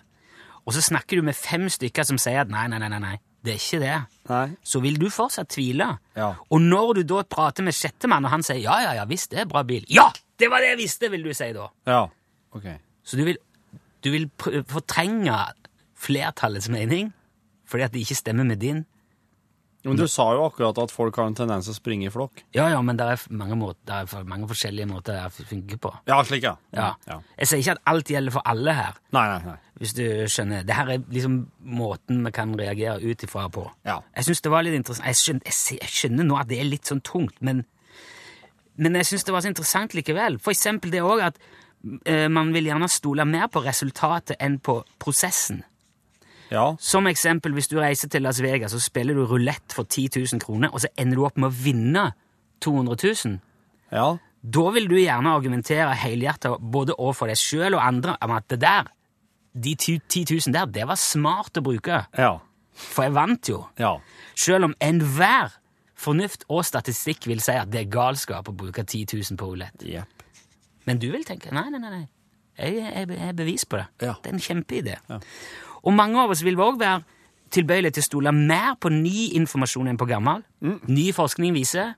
og 0.67 0.75
så 0.75 0.83
snakker 0.83 1.19
du 1.19 1.27
med 1.27 1.35
fem 1.35 1.67
stykker 1.71 2.07
som 2.07 2.19
sier 2.21 2.43
at 2.43 2.51
nei, 2.51 2.65
nei, 2.71 2.79
nei, 2.83 2.99
nei, 3.01 3.15
det 3.41 3.55
er 3.55 3.61
ikke 3.61 3.79
det, 3.81 3.93
Nei. 4.29 4.43
så 4.63 4.81
vil 4.83 4.99
du 5.01 5.07
fortsatt 5.11 5.49
tvile. 5.55 5.87
Ja. 6.15 6.33
Og 6.53 6.61
når 6.61 6.99
du 6.99 7.05
da 7.09 7.23
prater 7.25 7.65
med 7.65 7.73
sjettemann, 7.73 8.27
og 8.27 8.35
han 8.35 8.43
sier 8.45 8.61
ja, 8.61 8.75
ja, 8.85 8.91
ja, 8.99 9.05
visst, 9.09 9.31
det 9.33 9.41
er 9.43 9.47
bra 9.49 9.63
bil. 9.67 9.87
Ja, 9.89 10.11
det 10.39 10.51
var 10.51 10.61
det 10.61 10.75
jeg 10.75 10.81
visste, 10.83 11.09
vil 11.11 11.25
du 11.25 11.31
si 11.35 11.49
da. 11.55 11.65
Ja. 11.89 12.03
Ok. 12.53 12.67
Så 13.07 13.17
du 13.17 13.25
vil, 13.25 13.39
du 14.05 14.11
vil 14.13 14.27
fortrenge 14.69 15.39
flertallets 16.01 16.69
mening 16.71 17.09
fordi 17.71 17.87
at 17.87 17.93
det 17.95 18.03
ikke 18.03 18.19
stemmer 18.19 18.43
med 18.47 18.59
din. 18.61 18.83
Men 19.81 19.97
du 19.97 20.03
sa 20.05 20.27
jo 20.37 20.43
akkurat 20.45 20.77
at 20.77 20.91
folk 20.93 21.15
har 21.17 21.25
en 21.31 21.33
tendens 21.33 21.65
til 21.65 21.73
å 21.73 21.77
springe 21.79 22.05
i 22.05 22.11
flokk. 22.13 22.43
Ja, 22.53 22.67
ja, 22.69 22.83
men 22.85 22.99
det 22.99 23.05
er 23.15 23.21
mange, 23.33 23.55
måter, 23.57 23.79
det 23.89 23.95
er 24.19 24.27
mange 24.29 24.45
forskjellige 24.51 24.85
måter 24.91 25.15
det 25.17 25.47
funker 25.49 25.79
på. 25.81 25.89
Ja, 26.05 26.19
slik, 26.27 26.43
ja. 26.45 26.51
Ja. 26.77 26.91
ja. 27.09 27.15
Jeg 27.39 27.49
sier 27.49 27.63
ikke 27.63 27.73
at 27.79 27.81
alt 27.89 28.11
gjelder 28.13 28.35
for 28.35 28.45
alle 28.45 28.75
her, 28.77 28.99
Nei, 29.17 29.23
nei, 29.31 29.39
nei. 29.47 29.55
hvis 29.81 29.95
du 29.97 30.03
skjønner. 30.29 30.67
Det 30.69 30.77
her 30.77 30.91
er 30.93 31.01
liksom 31.09 31.39
måten 31.65 32.21
vi 32.27 32.33
kan 32.37 32.53
reagere 32.61 32.99
ut 33.01 33.25
ifra 33.25 33.47
på. 33.49 33.63
Ja. 33.89 33.97
Jeg 34.19 34.27
synes 34.29 34.43
det 34.45 34.53
var 34.53 34.67
litt 34.67 34.77
interessant. 34.77 35.07
Jeg 35.09 35.17
skjønner, 35.23 35.49
jeg 35.49 35.57
ser- 35.63 35.81
jeg 35.81 35.95
skjønner 35.97 36.29
nå 36.29 36.37
at 36.43 36.51
det 36.53 36.59
er 36.61 36.69
litt 36.69 36.85
sånn 36.93 37.01
tungt, 37.01 37.41
men, 37.41 37.65
men 38.77 39.01
jeg 39.01 39.09
synes 39.09 39.25
det 39.25 39.33
var 39.33 39.41
så 39.41 39.49
interessant 39.55 39.97
likevel. 39.97 40.37
For 40.45 40.53
eksempel 40.53 40.93
det 40.93 41.01
også 41.01 41.31
at 41.31 41.41
eh, 42.05 42.27
man 42.29 42.53
vil 42.53 42.69
gjerne 42.69 42.85
stole 43.01 43.25
mer 43.25 43.49
på 43.49 43.65
resultatet 43.65 44.37
enn 44.37 44.59
på 44.61 44.83
prosessen. 45.01 45.63
Ja. 46.51 46.65
Som 46.79 47.07
eksempel, 47.07 47.53
hvis 47.55 47.69
du 47.71 47.77
reiser 47.79 48.09
til 48.11 48.21
Las 48.25 48.41
Vegas 48.43 48.73
og 48.75 48.81
spiller 48.83 49.15
du 49.15 49.23
rulett 49.25 49.71
for 49.73 49.83
10 49.87 50.09
000 50.33 50.41
kroner, 50.43 50.69
og 50.73 50.81
så 50.83 50.89
ender 50.99 51.15
du 51.15 51.25
opp 51.25 51.37
med 51.39 51.49
å 51.51 51.55
vinne 51.63 52.09
200 52.61 52.97
000, 53.25 53.39
Ja. 53.91 54.17
da 54.43 54.65
vil 54.75 54.87
du 54.89 54.95
gjerne 54.95 55.31
argumentere 55.31 55.95
helhjertet 55.95 56.59
både 56.71 56.95
overfor 56.99 57.27
deg 57.31 57.37
sjøl 57.39 57.75
og 57.75 57.81
andre 57.85 58.17
om 58.21 58.31
at 58.35 58.47
det 58.51 58.59
der, 58.61 58.91
de 59.53 59.75
10 59.75 59.99
000 60.47 60.53
der, 60.53 60.65
det 60.65 60.85
var 60.87 60.95
smart 60.99 61.57
å 61.57 61.63
bruke, 61.63 62.05
Ja. 62.17 62.37
for 62.73 63.03
jeg 63.03 63.13
vant 63.13 63.49
jo. 63.49 63.65
Ja. 63.79 63.97
Selv 64.35 64.65
om 64.65 64.75
enhver 64.81 65.51
fornuft 65.95 66.43
og 66.49 66.63
statistikk 66.65 67.27
vil 67.27 67.39
si 67.43 67.51
at 67.51 67.69
det 67.71 67.81
er 67.85 67.89
galskap 67.91 68.47
å 68.49 68.55
bruke 68.55 68.83
10 68.83 69.05
000 69.13 69.37
på 69.37 69.45
rulett. 69.51 69.83
Yep. 69.85 70.23
Men 70.85 70.97
du 70.97 71.11
vil 71.11 71.23
tenke 71.23 71.51
nei, 71.53 71.69
nei, 71.69 71.79
nei, 71.79 71.89
nei. 71.89 72.07
Jeg 72.57 73.17
er 73.29 73.33
bevis 73.33 73.65
på 73.65 73.77
det. 73.77 73.85
Ja. 74.01 74.15
Det 74.23 74.31
er 74.31 74.33
en 74.33 74.39
kjempeidé. 74.41 74.95
Ja. 75.09 75.19
Og 75.83 75.93
mange 75.93 76.19
av 76.21 76.29
oss 76.33 76.43
vil 76.45 76.55
òg 76.61 76.77
være 76.79 77.03
tilbøyelige 77.51 77.97
til 77.97 78.03
å 78.03 78.09
stole 78.09 78.31
mer 78.35 78.75
på 78.79 78.91
ny 78.93 79.31
informasjon 79.39 79.89
enn 79.91 79.97
på 79.99 80.07
gammel. 80.07 80.43
Mm. 80.63 80.77
Ny 80.87 81.09
forskning 81.17 81.53
viser 81.57 81.95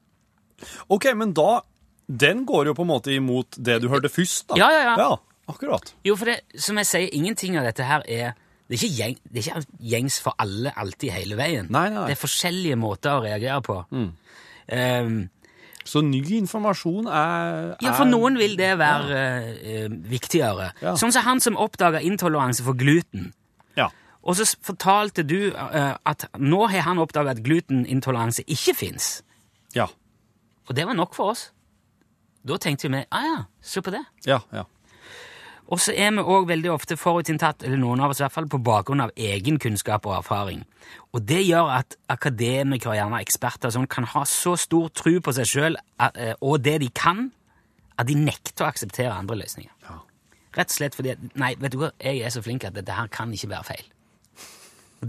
Ok, 0.90 1.10
men 1.16 1.34
da 1.36 1.62
Den 2.08 2.46
går 2.46 2.68
jo 2.70 2.74
på 2.78 2.84
en 2.86 2.88
måte 2.94 3.12
imot 3.16 3.58
det 3.58 3.82
du 3.82 3.88
hørte 3.90 4.10
først, 4.12 4.48
da. 4.50 4.56
Ja, 4.60 4.70
ja, 4.72 4.82
ja. 4.90 4.96
Ja, 5.00 5.44
akkurat. 5.50 5.94
Jo, 6.04 6.16
for 6.20 6.26
det, 6.30 6.42
som 6.60 6.78
jeg 6.78 6.86
sier, 6.90 7.10
ingenting 7.16 7.56
av 7.58 7.64
dette 7.68 7.84
her 7.88 8.04
er 8.08 8.34
det 8.68 8.78
er, 8.78 8.80
ikke 8.80 8.96
gjeng, 8.96 9.16
det 9.28 9.40
er 9.42 9.46
ikke 9.62 9.80
gjengs 9.92 10.18
for 10.24 10.34
alle 10.40 10.72
alltid 10.80 11.12
hele 11.12 11.36
veien. 11.38 11.68
Nei, 11.72 11.90
nei. 11.92 12.06
Det 12.10 12.16
er 12.16 12.22
forskjellige 12.22 12.78
måter 12.80 13.12
å 13.20 13.24
reagere 13.26 13.62
på. 13.66 13.76
Um, 13.92 15.30
Så 15.84 16.00
ny 16.02 16.22
informasjon 16.40 17.08
er, 17.12 17.76
ja, 17.84 17.92
for 17.92 18.06
er- 18.06 18.12
noen 18.12 18.38
vil 18.40 18.56
det 18.56 18.70
være 18.80 19.18
eh, 19.60 19.88
viktigere. 19.92 20.70
Ja. 20.82 20.94
Sånn 20.96 21.12
som 21.12 21.26
han 21.28 21.42
som 21.44 21.58
oppdaga 21.60 22.00
intoleranse 22.02 22.64
for 22.64 22.74
gluten. 22.74 23.34
Og 24.24 24.38
så 24.40 24.48
fortalte 24.64 25.26
du 25.28 25.52
eh, 25.52 25.96
at 26.06 26.28
nå 26.40 26.66
har 26.72 26.88
han 26.88 27.02
oppdaga 27.04 27.34
at 27.36 27.44
glutenintoleranse 27.44 28.46
ikke 28.48 28.76
fins. 28.78 29.18
Ja. 29.76 29.90
Og 30.70 30.78
det 30.78 30.88
var 30.88 30.96
nok 30.96 31.16
for 31.16 31.34
oss. 31.34 31.50
Da 32.48 32.60
tenkte 32.60 32.92
vi 32.92 33.04
ah 33.12 33.28
ja, 33.28 33.42
se 33.62 33.84
på 33.84 33.92
det. 33.92 34.04
Ja. 34.28 34.40
ja. 34.52 34.64
Og 35.72 35.80
så 35.80 35.94
er 35.96 36.12
vi 36.12 36.24
òg 36.24 36.48
veldig 36.50 36.72
ofte 36.74 36.98
forutinntatt, 37.00 37.64
eller 37.64 37.80
noen 37.80 38.02
av 38.04 38.12
oss 38.12 38.20
i 38.20 38.26
hvert 38.26 38.36
fall, 38.36 38.50
på 38.52 38.60
bakgrunn 38.64 39.04
av 39.06 39.14
egen 39.16 39.60
kunnskap 39.64 40.06
og 40.10 40.18
erfaring. 40.18 40.66
Og 41.16 41.24
det 41.24 41.40
gjør 41.48 41.72
at 41.80 41.96
akademikere, 42.12 42.98
gjerne 43.00 43.22
eksperter, 43.24 43.72
sånn, 43.74 43.88
kan 43.92 44.08
ha 44.12 44.26
så 44.28 44.58
stor 44.60 44.92
tro 44.96 45.16
på 45.24 45.36
seg 45.36 45.50
sjøl 45.50 45.80
og 46.44 46.58
det 46.64 46.78
de 46.84 46.92
kan, 46.96 47.30
at 47.98 48.10
de 48.10 48.18
nekter 48.20 48.66
å 48.66 48.72
akseptere 48.72 49.16
andre 49.16 49.40
løsninger. 49.40 49.72
Ja. 49.88 50.02
Rett 50.54 50.70
og 50.70 50.76
slett 50.76 50.96
fordi 50.98 51.16
Nei, 51.40 51.54
vet 51.58 51.74
du 51.74 51.80
hva, 51.82 51.94
jeg 52.02 52.22
er 52.22 52.34
så 52.34 52.44
flink 52.46 52.66
at 52.68 52.76
dette 52.76 52.94
her 52.94 53.10
kan 53.14 53.32
ikke 53.34 53.50
være 53.54 53.70
feil. 53.72 53.88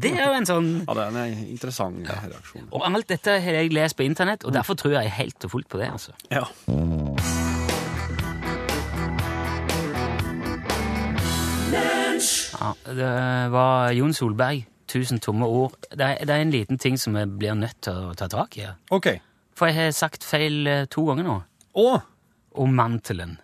Det 0.00 0.10
er 0.16 0.26
jo 0.26 0.34
en 0.38 0.46
sånn 0.48 0.68
ja 0.84 0.94
det 0.96 1.04
er 1.06 1.18
en 1.24 1.44
interessant 1.46 2.08
reaksjon. 2.08 2.66
Og 2.72 2.84
alt 2.88 3.08
dette 3.10 3.38
har 3.44 3.58
jeg 3.60 3.72
lest 3.74 3.96
på 3.98 4.06
internett, 4.06 4.44
og 4.44 4.54
derfor 4.56 4.78
tror 4.78 4.96
jeg 4.98 5.12
helt 5.20 5.44
og 5.46 5.54
fullt 5.56 5.68
på 5.70 5.78
det. 5.80 5.90
altså. 5.92 6.12
Ja. 6.30 6.44
Ja, 12.60 12.70
det 12.86 13.50
var 13.52 13.90
Jon 13.92 14.14
Solberg. 14.14 14.64
Tusen 14.88 15.18
tomme 15.18 15.46
ord. 15.48 15.74
Det 15.90 16.04
er, 16.04 16.20
det 16.22 16.34
er 16.34 16.42
en 16.44 16.52
liten 16.52 16.78
ting 16.78 16.98
som 17.00 17.16
jeg 17.18 17.30
blir 17.38 17.56
nødt 17.58 17.80
til 17.82 18.10
å 18.10 18.12
ta 18.18 18.28
tak 18.30 18.58
i. 18.60 18.66
Ok. 18.94 19.08
For 19.56 19.70
jeg 19.70 19.78
har 19.78 19.94
sagt 19.96 20.26
feil 20.26 20.66
eh, 20.70 20.84
to 20.92 21.06
ganger 21.08 21.26
nå. 21.26 21.38
Å! 21.80 21.88
Om 22.62 22.76
mantelen. 22.78 23.38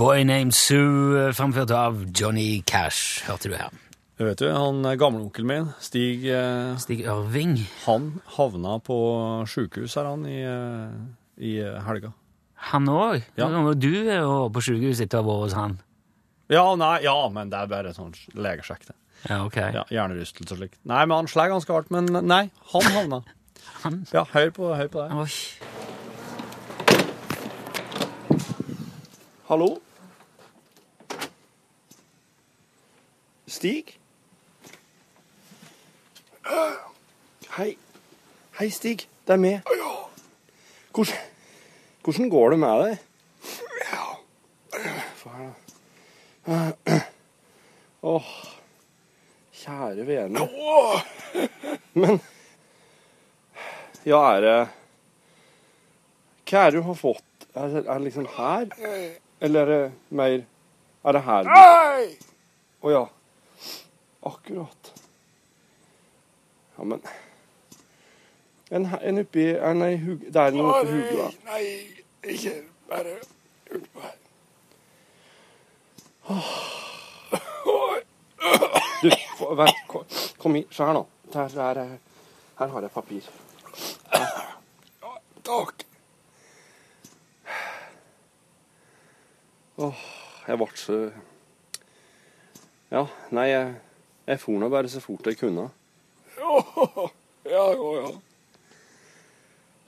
Boy 0.00 0.22
Named 0.24 0.54
Sue, 0.56 1.28
framført 1.36 1.70
av 1.76 1.98
Johnny 2.16 2.62
Cash, 2.66 3.20
hørte 3.28 3.50
du 3.50 3.56
her. 3.58 3.70
Det 4.20 4.24
Vet 4.28 4.40
du, 4.42 4.46
han 4.52 4.78
eh, 4.88 4.94
gamleonkelen 5.00 5.48
min, 5.48 5.66
Stig, 5.80 6.24
eh, 6.28 6.72
Stig 6.80 7.02
Ørving. 7.08 7.54
han 7.86 8.06
havna 8.36 8.78
på 8.84 8.96
sjukehus 9.48 9.94
her, 9.96 10.04
han, 10.08 10.24
i, 10.28 10.38
eh, 10.44 10.88
i 11.40 11.52
eh, 11.64 11.78
helga. 11.86 12.12
Han 12.70 12.88
òg? 12.92 13.22
Ja. 13.40 13.48
Du 13.80 13.90
er 14.04 14.20
jo 14.22 14.48
på 14.52 14.60
sjukehuset 14.64 15.06
etter 15.08 15.20
å 15.20 15.24
ha 15.24 15.28
vært 15.30 15.44
hos 15.48 15.56
han. 15.56 15.78
Ja, 16.52 16.64
nei, 16.76 16.94
ja, 17.06 17.16
men 17.32 17.50
det 17.52 17.58
er 17.60 17.66
bare 17.70 17.92
sånn 17.96 18.12
legesjekk, 18.36 18.88
det. 18.90 18.96
Ja, 19.28 19.42
ok. 19.44 19.56
Ja, 19.76 19.84
Hjernerystelse 19.92 20.56
og 20.56 20.60
slikt. 20.62 20.78
Nei, 20.88 21.02
men 21.04 21.16
han 21.22 21.28
slår 21.28 21.52
ganske 21.52 21.72
hardt. 21.76 21.90
Men 21.92 22.08
nei, 22.24 22.42
han 22.72 22.88
havna. 22.96 23.20
Han- 23.84 24.02
Ja, 24.12 24.24
hør 24.32 24.50
på, 24.56 24.70
hør 24.76 24.88
på 24.92 25.04
det. 25.04 25.10
Oi. 25.16 25.28
Hallo? 29.48 29.70
Stig? 33.50 33.98
Hei. 37.56 37.76
Hei, 38.60 38.68
Stig. 38.70 39.08
Det 39.26 39.34
er 39.34 39.40
meg. 39.42 39.66
Hvordan, 40.94 41.16
hvordan 42.04 42.30
går 42.30 42.54
det 42.54 42.58
med 42.62 42.84
deg? 42.84 43.02
Få 45.18 45.34
her, 45.34 45.50
da. 46.46 47.00
Åh, 48.06 48.30
kjære 49.64 50.06
vene. 50.06 50.46
Men 51.98 52.22
Ja, 54.06 54.22
er 54.30 54.40
det 54.46 54.58
Hva 56.46 56.66
er 56.68 56.70
det 56.70 56.78
du 56.78 56.86
har 56.86 57.02
fått? 57.02 57.48
Er 57.54 57.66
det, 57.66 57.82
er 57.82 57.94
det 57.98 58.04
liksom 58.06 58.30
her? 58.38 58.70
Eller 59.40 59.60
er 59.60 59.74
det 59.74 59.92
mer 60.08 60.42
Er 61.02 61.18
det 61.18 61.22
her? 61.26 61.50
Å 61.50 62.86
oh, 62.86 62.92
ja. 62.94 63.08
Akkurat. 64.22 64.92
Ja, 66.78 66.84
men 66.84 67.02
En, 68.70 68.84
en 69.02 69.18
oppi 69.18 69.48
er 69.50 69.74
Nei, 69.74 69.96
hug, 69.98 70.20
det 70.30 70.36
er 70.38 70.52
noe 70.54 70.74
oppi 70.76 70.92
huget, 70.92 71.16
da. 71.18 71.30
Nei, 71.50 71.64
ikke 72.36 72.52
bare 72.88 73.16
utpå 73.74 74.04
her. 74.04 74.16
Du, 79.02 79.10
vent, 79.56 79.76
kom, 79.88 80.04
kom 80.38 80.54
hit. 80.54 80.78
Her 80.78 80.92
nå. 80.94 81.06
Der, 81.32 81.48
der, 81.48 81.80
er- 81.82 81.98
her 82.58 82.66
har 82.74 82.80
jeg 82.86 82.90
papir. 82.90 83.22
Takk. 85.44 85.84
Jeg 90.46 90.58
ble 90.60 90.66
så 90.76 90.96
Ja, 92.90 93.04
nei, 93.32 93.46
jeg, 93.48 93.74
jeg 94.28 94.40
for 94.42 94.60
nå 94.60 94.68
bare 94.72 94.90
så 94.92 95.00
fort 95.02 95.26
jeg 95.30 95.38
kunne. 95.40 95.68
Ja, 96.38 96.60
ja, 97.50 97.64
ja. 97.72 98.10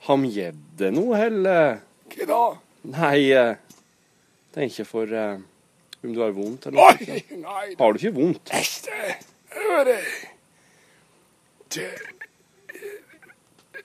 Ham 0.07 0.25
gjedd 0.27 0.59
det 0.79 0.91
noe, 0.95 1.15
heller? 1.17 1.77
Hva 2.13 2.27
da? 2.29 2.41
Nei, 2.93 3.19
eh, 3.31 3.55
tenker 4.55 4.87
for 4.87 5.07
eh, 5.07 5.37
om 6.03 6.11
du 6.15 6.19
har 6.19 6.33
vondt 6.35 6.67
eller 6.67 6.81
noe. 6.81 7.07
Oi, 7.07 7.21
nei, 7.39 7.67
Har 7.79 7.93
du 7.93 8.01
ikke 8.01 8.15
vondt? 8.17 8.51
Æsj. 8.51 8.89
Det 11.73 11.87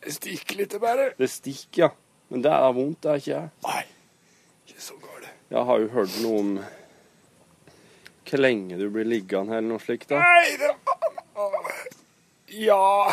det 0.08 0.14
stikker 0.14 0.56
litt 0.60 0.74
bare. 0.80 1.10
Det 1.18 1.28
stikker, 1.28 1.82
ja. 1.82 1.88
Men 2.32 2.42
det 2.44 2.52
er 2.52 2.74
vondt, 2.76 3.00
det 3.04 3.10
er 3.10 3.22
ikke 3.22 3.32
jeg. 3.32 3.48
Nei, 3.66 3.82
ikke 4.68 4.84
så 4.84 4.98
galt. 5.02 5.30
Jeg 5.48 5.64
har 5.70 5.80
jo 5.82 5.88
hørt 5.92 6.18
noe 6.22 6.40
om 6.42 6.50
hvor 8.30 8.40
lenge 8.42 8.78
du 8.78 8.88
blir 8.90 9.04
liggende 9.08 9.56
eller 9.58 9.68
noe 9.68 9.82
slikt. 9.82 10.08
da. 10.12 10.18
Nei, 10.20 10.56
det 10.60 10.74
Ja, 12.58 13.12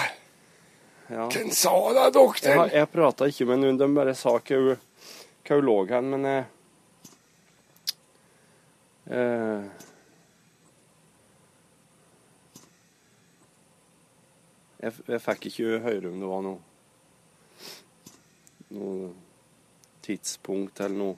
Ja. 1.09 1.27
hvem 1.29 1.51
sa 1.53 1.73
det, 1.93 2.13
doktor? 2.15 2.69
jeg 2.73 2.91
prata 2.91 3.25
ikke 3.29 3.45
med 3.47 3.59
noen, 3.61 3.77
de 3.77 3.87
bare 3.93 4.15
sa 4.15 4.29
hva 4.39 4.57
hun- 4.57 4.79
lå 5.61 5.75
hen, 5.89 6.09
men 6.09 6.23
jeg 6.23 6.45
eh, 9.11 9.69
jeg, 14.81 14.93
jeg 15.07 15.21
fikk 15.23 15.47
ikke 15.49 15.79
høre 15.85 16.09
om 16.11 16.19
det 16.21 16.29
var 16.31 16.41
noe 16.45 16.61
noe 18.75 19.11
tidspunkt 20.05 20.79
eller 20.83 20.97
noe. 20.97 21.15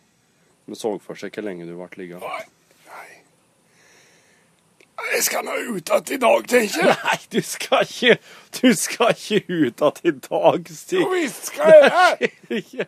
De 0.67 0.75
så 0.77 0.91
for 1.01 1.15
seg 1.19 1.31
hvor 1.33 1.45
lenge 1.47 1.65
du 1.67 1.73
ble 1.79 1.88
liggende. 1.97 2.27
Jeg 5.13 5.24
skal 5.24 5.46
nå 5.48 5.54
ut 5.72 5.89
igjen 5.89 6.15
i 6.15 6.17
dag, 6.22 6.48
tenker 6.52 6.84
jeg. 6.88 6.96
Nei, 7.04 7.17
du 7.32 7.39
skal 7.46 7.84
ikke 7.88 8.17
Du 8.58 8.74
skal 8.76 9.13
ikke 9.15 9.39
ut 9.48 9.82
igjen 9.82 9.98
i 10.04 10.13
dag, 10.28 10.70
Stig. 10.76 11.00
Jo 11.02 11.10
visst 11.13 11.46
skal 11.52 11.67
jeg 11.74 11.82
det. 11.89 12.88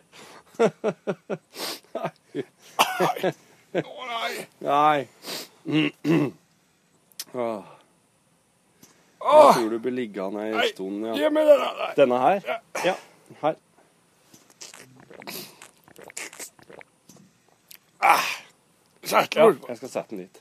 Nei. 1.94 3.32
Å 3.80 4.06
nei. 4.10 4.32
Nei. 4.66 4.98
Åh, 7.34 7.64
Jeg 9.20 9.54
tror 9.56 9.70
du 9.70 9.78
blir 9.84 9.92
liggende 9.94 10.40
en 10.48 10.54
Nei, 10.56 10.68
stund. 10.74 11.04
Ja. 11.06 11.12
gi 11.16 11.28
meg 11.36 11.44
denne 11.48 11.70
der. 11.80 11.92
Denne 12.00 12.18
her? 12.24 12.38
Ja. 12.84 12.94
Her. 13.44 13.56
Sett 19.04 19.34
Ja, 19.36 19.46
jeg 19.68 19.76
skal 19.80 19.88
sette 19.90 20.10
den 20.14 20.24
dit. 20.26 20.40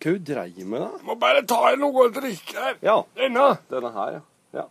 Hva 0.00 0.14
hun 0.14 0.24
dreier 0.24 0.64
med, 0.64 0.80
da? 0.80 0.90
Må 1.04 1.14
bare 1.20 1.42
ta 1.44 1.74
noe 1.76 2.06
å 2.06 2.12
drikke 2.14 2.56
her. 2.56 2.76
Ja, 2.84 3.02
Denne. 3.18 3.48
denne 3.68 3.90
her, 3.92 4.14
ja. 4.16 4.22
ja. 4.56 4.66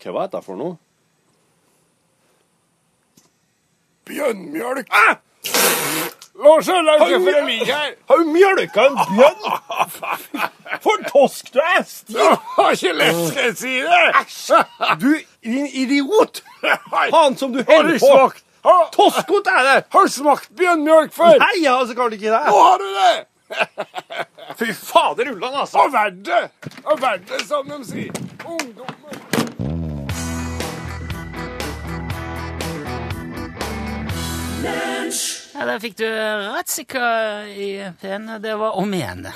Hva 0.00 0.14
var 0.16 0.30
dette 0.30 0.40
for 0.46 0.56
noe? 0.56 0.78
Bjønnmjølk. 4.08 4.88
Ah! 4.96 5.20
Lars 6.40 6.68
ikke 6.72 6.96
hvorfor 6.96 7.36
jeg 7.36 7.46
ligger 7.46 7.74
her. 7.74 7.94
Har 8.08 8.16
du 8.16 8.24
mjølka 8.32 8.86
en 8.88 8.98
bjørn? 9.12 9.40
For 10.84 11.02
tosk 11.10 11.52
du 11.52 11.58
er! 11.60 11.82
Du 12.08 12.18
har 12.56 12.70
ikke 12.72 12.92
lett, 12.96 13.18
skal 13.28 13.50
jeg 13.50 13.56
si 13.60 13.74
det. 13.84 14.62
Du, 15.02 15.10
din 15.44 15.66
idiot! 15.68 16.40
Han 17.12 17.36
som 17.36 17.52
du 17.52 17.60
du 17.60 17.68
holder 17.68 17.98
på! 18.00 18.49
Toskot 18.62 19.46
er 19.48 19.62
det! 19.64 19.76
har 19.90 20.06
du 20.06 20.12
smakt 20.12 20.50
bjørnmjølk 20.56 21.12
før? 21.16 21.38
Nei, 21.40 21.54
jeg 21.62 21.72
har 21.72 21.86
så 21.88 21.96
klart 21.96 22.16
ikke 22.16 22.40
Nå 22.46 22.60
har 22.60 22.82
du 22.82 22.88
det. 22.98 23.14
Fy 24.60 24.72
fader, 24.76 25.32
ullan, 25.32 25.54
altså! 25.62 25.86
Og 25.86 25.92
verdt 25.94 26.24
det. 26.26 26.42
Og 26.84 27.00
verdt 27.00 27.28
det, 27.30 27.40
som 27.48 27.68
de 27.70 27.80
sier. 27.88 28.12
Ungdommer. 28.44 29.20
Ja, 35.54 35.66
Der 35.66 35.78
fikk 35.80 35.96
du 35.98 36.06
Ratzika 36.06 37.44
i 37.48 37.70
P1. 38.02 38.28
Det 38.44 38.54
var 38.60 38.76
om 38.80 38.94
igjen. 38.94 39.26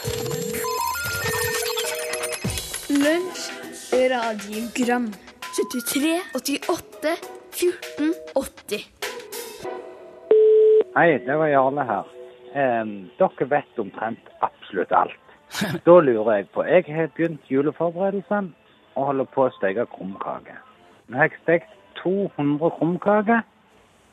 Lunsj, 2.89 3.49
radiogram 3.93 5.09
73, 5.57 6.21
88, 6.35 7.17
14, 7.55 8.15
80 8.35 8.94
Hei, 10.95 11.19
det 11.27 11.35
var 11.39 11.49
Jarle 11.51 11.85
her. 11.89 12.11
Em, 12.55 12.91
dere 13.19 13.47
vet 13.51 13.79
omtrent 13.83 14.29
absolutt 14.47 14.93
alt. 14.95 15.21
Da 15.87 15.95
lurer 16.01 16.37
jeg 16.37 16.47
på 16.55 16.63
Jeg 16.67 16.85
har 16.87 17.09
begynt 17.17 17.51
juleforberedelsene 17.51 18.53
og 18.95 19.09
holder 19.09 19.27
på 19.35 19.47
å 19.49 19.55
steke 19.57 19.89
krumkaker. 19.91 20.61
Nå 21.11 21.19
har 21.19 21.27
jeg 21.27 21.41
stekt 21.43 21.73
200 21.99 22.71
krumkaker, 22.79 23.43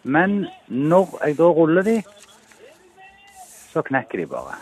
men 0.03 0.47
når 0.67 1.13
jeg 1.21 1.37
da 1.37 1.49
ruller 1.53 1.85
de, 1.85 1.99
så 3.71 3.83
knekker 3.85 4.23
de 4.23 4.25
bare. 4.31 4.57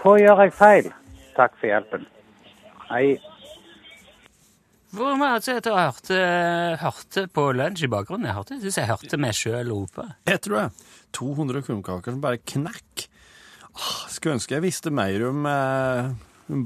Hva 0.00 0.14
gjør 0.22 0.40
jeg 0.46 0.54
feil? 0.56 0.88
Takk 1.36 1.58
for 1.60 1.68
hjelpen. 1.68 2.06
Hei. 2.88 3.18
Hvor 4.96 5.20
mye 5.20 5.36
at 5.36 5.46
jeg 5.52 5.60
hørte, 5.68 6.22
hørte 6.80 7.26
på 7.28 7.44
lunsj 7.54 7.84
i 7.84 7.92
bakgrunnen? 7.92 8.26
Jeg 8.26 8.38
hørte, 8.40 8.56
jeg 8.56 8.64
synes 8.64 8.80
jeg 8.80 8.90
hørte 8.94 9.20
meg 9.20 9.36
sjøl 9.36 9.70
rope. 9.76 10.08
Jeg 10.26 10.40
tror 10.48 10.62
det. 10.62 10.89
200 11.16 11.62
krumkaker 11.66 12.14
som 12.16 12.20
bare 12.24 12.40
knekk. 12.42 13.06
Ah, 13.70 14.08
Skulle 14.10 14.36
ønske 14.38 14.56
jeg 14.56 14.64
visste 14.64 14.90
mer 14.94 15.22
om, 15.28 15.46
eh, 15.46 16.10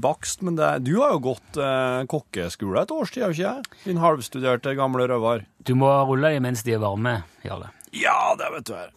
bakst, 0.01 0.41
men 0.41 0.55
det, 0.57 0.69
du 0.87 0.95
har 1.01 1.13
jo 1.15 1.21
gått 1.31 1.59
eh, 1.61 2.01
kokkeskole 2.09 2.81
et 2.81 2.91
års 2.95 3.11
tid, 3.13 3.23
har 3.23 3.33
du 3.33 3.37
ikke 3.37 3.49
jeg? 3.51 3.81
Din 3.85 4.01
halvstuderte 4.01 4.75
gamle 4.77 5.05
røver. 5.11 5.45
Du 5.65 5.75
må 5.77 5.91
rulle 6.09 6.33
dem 6.33 6.43
mens 6.47 6.63
de 6.65 6.73
er 6.75 6.81
varme, 6.81 7.19
Jarle. 7.45 7.69
Ja, 7.95 8.33
det 8.39 8.49
vet 8.57 8.69
du 8.69 8.73
her. 8.75 8.93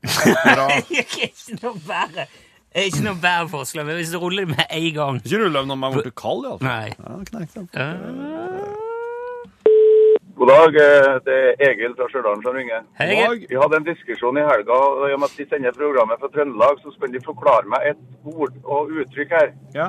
ikke 0.00 1.58
noe 1.60 1.76
er 1.92 2.86
Ikke 2.86 3.02
noe 3.04 3.18
bedre 3.20 3.48
forslag, 3.52 3.84
men 3.84 3.98
hvis 4.00 4.12
du 4.14 4.16
ruller 4.22 4.46
dem 4.46 4.54
med 4.56 4.64
en 4.70 4.94
gang 4.96 5.18
Ikke 5.20 5.42
rulle 5.42 5.64
når 5.68 5.76
man 5.76 5.92
er 5.92 6.06
blitt 6.06 6.16
kald, 6.16 6.46
iallfall. 6.48 6.70
Nei. 6.70 6.88
Ja, 6.96 7.18
knekk. 7.28 8.86
God 10.40 10.48
dag, 10.48 10.76
eh, 10.76 11.14
det 11.24 11.34
er 11.36 11.58
Egil 11.66 11.92
fra 11.98 12.06
Stjørdal 12.08 12.38
som 12.40 12.54
ringer. 12.56 12.84
Hei, 12.96 13.08
Egil. 13.12 13.42
Vi 13.50 13.56
hadde 13.60 13.76
en 13.76 13.84
diskusjon 13.84 14.38
i 14.40 14.44
helga, 14.48 14.72
og 14.72 15.02
i 15.04 15.12
og 15.12 15.18
med 15.20 15.28
at 15.28 15.36
de 15.36 15.44
sender 15.50 15.74
programmet 15.76 16.20
fra 16.22 16.30
Trøndelag, 16.32 16.78
så 16.80 16.92
skal 16.94 17.10
de 17.12 17.20
forklare 17.26 17.68
meg 17.68 17.88
et 17.90 18.30
ord 18.32 18.54
og 18.64 18.94
uttrykk 19.02 19.34
her. 19.36 19.50
Ja. 19.74 19.88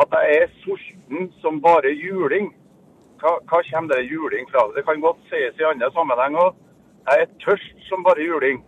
At 0.00 0.14
jeg 0.16 0.38
er 0.38 0.54
sulten 0.62 1.28
som 1.42 1.58
bare 1.66 1.92
juling. 1.92 2.48
Hva, 3.20 3.34
hva 3.50 3.60
kommer 3.66 3.92
det 3.92 4.06
juling 4.08 4.48
fra? 4.48 4.62
Det 4.72 4.86
kan 4.86 5.02
godt 5.04 5.20
sies 5.28 5.60
i 5.60 5.66
andre 5.68 5.90
sammenheng 5.92 6.38
òg. 6.40 6.56
Jeg 7.10 7.26
er 7.26 7.34
tørst 7.44 7.84
som 7.90 8.06
bare 8.06 8.24
juling. 8.24 8.62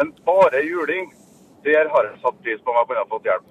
Men 0.00 0.10
bare 0.26 0.64
juling, 0.66 1.12
der 1.68 1.86
har 1.92 2.08
jeg 2.08 2.18
satt 2.24 2.42
pris 2.42 2.64
på 2.64 2.74
om 2.74 2.80
jeg 2.80 2.88
kunne 2.90 3.04
fått 3.12 3.30
hjelp. 3.30 3.46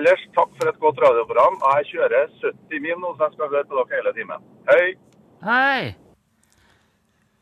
Ellers, 0.00 0.26
takk 0.34 0.50
for 0.58 0.74
et 0.74 0.82
godt 0.82 0.98
radioprogram. 1.06 1.62
Jeg 1.76 1.88
kjører 1.92 2.34
70 2.42 2.84
mil 2.88 2.98
nå, 2.98 3.14
så 3.14 3.28
jeg 3.28 3.38
skal 3.38 3.54
høre 3.54 3.70
på 3.70 3.78
dere 3.78 4.00
hele 4.00 4.16
timen. 4.18 4.50
Hei! 4.72 4.90
Hei. 5.44 5.94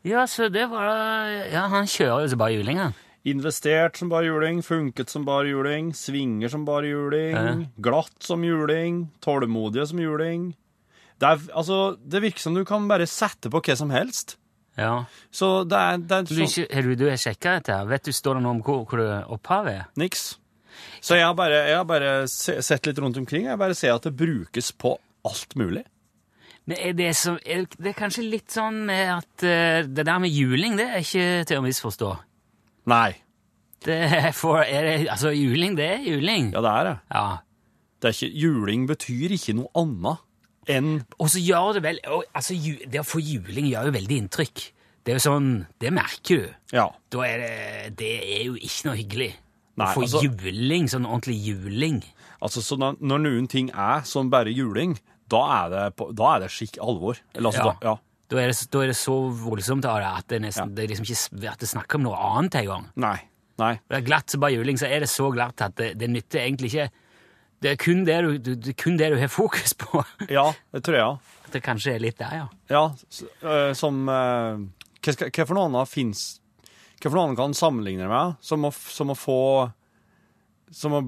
Ja, 0.07 0.23
så 0.27 0.47
det 0.49 0.65
var 0.71 0.87
Ja, 1.51 1.65
han 1.71 1.85
kjører 1.89 2.23
jo 2.23 2.31
så 2.31 2.37
bare 2.39 2.55
juling, 2.55 2.77
han. 2.79 2.93
Investert 3.27 3.97
som 3.99 4.09
bare 4.09 4.29
juling, 4.29 4.61
funket 4.63 5.09
som 5.11 5.25
bare 5.27 5.49
juling, 5.51 5.91
svinger 5.93 6.49
som 6.49 6.63
bare 6.65 6.87
juling, 6.87 7.35
Ja. 7.35 7.65
glatt 7.83 8.23
som 8.23 8.41
juling, 8.43 9.09
tålmodige 9.21 9.87
som 9.87 9.99
juling. 9.99 10.55
Det, 11.19 11.27
er, 11.27 11.37
altså, 11.53 11.97
det 12.07 12.21
virker 12.23 12.39
som 12.39 12.53
du 12.55 12.63
kan 12.63 12.87
bare 12.87 13.05
sette 13.05 13.49
på 13.51 13.59
hva 13.61 13.75
som 13.75 13.89
helst. 13.91 14.37
Ja. 14.77 15.03
Så 15.31 15.67
det 15.67 15.75
er, 15.77 15.97
det 15.97 16.11
er 16.15 16.23
Du, 16.23 16.35
sånn, 16.47 16.67
har 16.71 16.81
du, 16.81 16.95
du 16.95 17.05
sjekka 17.17 17.57
dette? 17.59 17.85
Vet 17.89 18.03
du, 18.05 18.11
Står 18.15 18.35
det 18.35 18.43
noe 18.43 18.51
om 18.55 18.61
hvor, 18.63 18.85
hvor 18.87 19.25
opphavet 19.35 19.73
er? 19.73 19.85
niks. 19.97 20.37
Så 21.01 21.15
jeg 21.19 21.25
har 21.25 21.33
bare, 21.35 21.67
jeg 21.67 21.75
har 21.75 21.83
bare 21.83 22.27
se, 22.31 22.61
sett 22.63 22.85
litt 22.87 22.97
rundt 23.03 23.17
omkring. 23.17 23.45
Jeg 23.51 23.57
bare 23.59 23.75
ser 23.75 23.91
at 23.97 24.03
det 24.07 24.15
brukes 24.15 24.71
på 24.71 24.95
alt 25.27 25.55
mulig. 25.59 25.83
Men 26.69 26.77
er 26.85 26.93
det, 26.93 27.09
så, 27.17 27.33
er 27.41 27.65
det 27.73 27.91
er 27.91 27.97
kanskje 27.97 28.27
litt 28.29 28.53
sånn 28.53 28.83
med 28.85 29.09
at 29.15 29.45
eh, 29.47 29.81
det 29.89 30.05
der 30.05 30.21
med 30.21 30.29
juling, 30.29 30.77
det 30.77 30.85
er 30.85 31.01
ikke 31.01 31.27
til 31.49 31.61
å 31.61 31.65
misforstå. 31.65 32.09
Nei. 32.93 33.09
Det 33.85 33.95
er 34.19 34.31
for, 34.35 34.61
er 34.61 34.85
det, 34.85 34.95
altså, 35.09 35.31
juling, 35.33 35.77
det 35.79 35.87
er 35.95 36.03
juling. 36.05 36.51
Ja, 36.53 36.61
det 36.61 36.73
er 36.75 36.89
det. 36.89 36.95
Ja. 37.15 37.27
det 37.99 38.11
er 38.11 38.17
ikke, 38.17 38.31
juling 38.43 38.85
betyr 38.89 39.35
ikke 39.39 39.55
noe 39.57 39.71
annet 39.79 40.25
enn 40.69 40.99
Og 41.17 41.31
så 41.33 41.41
gjør 41.41 41.79
det 41.79 41.81
vel 41.87 41.99
og, 42.13 42.27
altså, 42.35 42.53
ju, 42.53 42.75
Det 42.85 42.99
å 43.01 43.07
få 43.07 43.21
juling 43.23 43.71
gjør 43.71 43.89
jo 43.89 43.93
veldig 43.95 44.17
inntrykk. 44.21 44.65
Det 45.01 45.13
er 45.13 45.17
jo 45.17 45.23
sånn 45.23 45.47
Det 45.81 45.89
merker 45.95 46.43
du. 46.43 46.57
Ja. 46.75 46.85
Da 47.09 47.23
er 47.25 47.41
det 47.41 47.93
Det 48.03 48.11
er 48.19 48.43
jo 48.51 48.57
ikke 48.59 48.89
noe 48.91 48.99
hyggelig. 48.99 49.29
Nei, 49.79 49.87
å 49.87 49.95
få 49.95 50.03
altså- 50.05 50.21
juling, 50.27 50.89
sånn 50.91 51.07
ordentlig 51.07 51.39
juling. 51.47 52.03
Altså, 52.43 52.61
så 52.61 52.77
når, 52.77 52.99
når 52.99 53.23
noen 53.23 53.47
ting 53.49 53.71
er 53.71 54.03
som 54.07 54.29
bare 54.29 54.51
juling, 54.53 54.97
da 55.29 55.41
er 55.55 55.73
det, 55.73 55.83
på, 55.99 56.09
da 56.17 56.35
er 56.35 56.45
det 56.45 56.51
skikk 56.53 56.77
alvor. 56.83 57.19
Eller 57.35 57.51
altså, 57.51 57.65
Ja. 57.65 57.73
Da, 57.79 57.89
ja. 57.93 57.95
Da 58.29 58.37
er, 58.43 58.51
det, 58.51 58.67
da 58.69 58.81
er 58.83 58.91
det 58.91 58.97
så 58.99 59.13
voldsomt 59.33 59.85
at 59.89 60.27
det, 60.29 60.37
nesten, 60.43 60.75
det 60.77 60.83
er 60.83 60.89
liksom 60.91 61.05
ikke 61.07 61.17
s- 61.17 61.55
det 61.59 61.69
snakker 61.71 61.97
om 61.97 62.03
noe 62.05 62.17
annet 62.29 62.59
engang. 62.59 62.83
Nei. 63.01 63.15
Nei. 63.57 63.71
Det 63.89 63.97
er 63.97 64.05
glatt 64.05 64.29
som 64.29 64.39
bare 64.43 64.53
juling, 64.53 64.77
så 64.77 64.85
er 64.87 65.01
det 65.01 65.09
så 65.09 65.31
glatt 65.33 65.61
at 65.65 65.73
det, 65.75 65.87
det 65.97 66.09
nytter 66.13 66.43
egentlig 66.45 66.69
ikke 66.73 66.89
Det 67.59 67.71
er 67.73 67.75
kun 67.81 68.05
det 68.07 68.17
du, 68.23 68.29
du, 68.37 68.51
det 68.55 68.69
er 68.71 68.77
kun 68.83 68.95
det 69.01 69.09
du 69.11 69.17
har 69.19 69.27
fokus 69.33 69.73
på. 69.73 70.03
Ja, 70.29 70.45
det 70.71 70.83
tror 70.85 70.95
jeg. 70.95 71.17
At 71.47 71.51
det 71.57 71.63
kanskje 71.65 71.95
er 71.95 71.99
litt 72.05 72.19
der, 72.21 72.35
ja. 72.37 72.45
Ja, 72.69 72.83
s- 73.09 73.25
øh, 73.41 73.73
som 73.75 73.97
øh, 74.07 74.61
hva, 75.01 75.11
skal, 75.17 75.33
hva 75.33 75.47
for 75.49 75.57
noe 75.57 75.65
annet 75.71 75.89
fins 75.91 76.21
Hva 77.01 77.09
for 77.09 77.17
noe 77.17 77.25
annet 77.31 77.39
kan 77.41 77.57
sammenligne 77.57 78.05
det 78.05 78.11
med? 78.13 78.37
Som 78.45 78.63
å, 78.69 78.71
f- 78.71 78.91
som 78.93 79.09
å 79.11 79.17
få 79.17 79.39
Som 80.71 80.95
å 80.99 81.01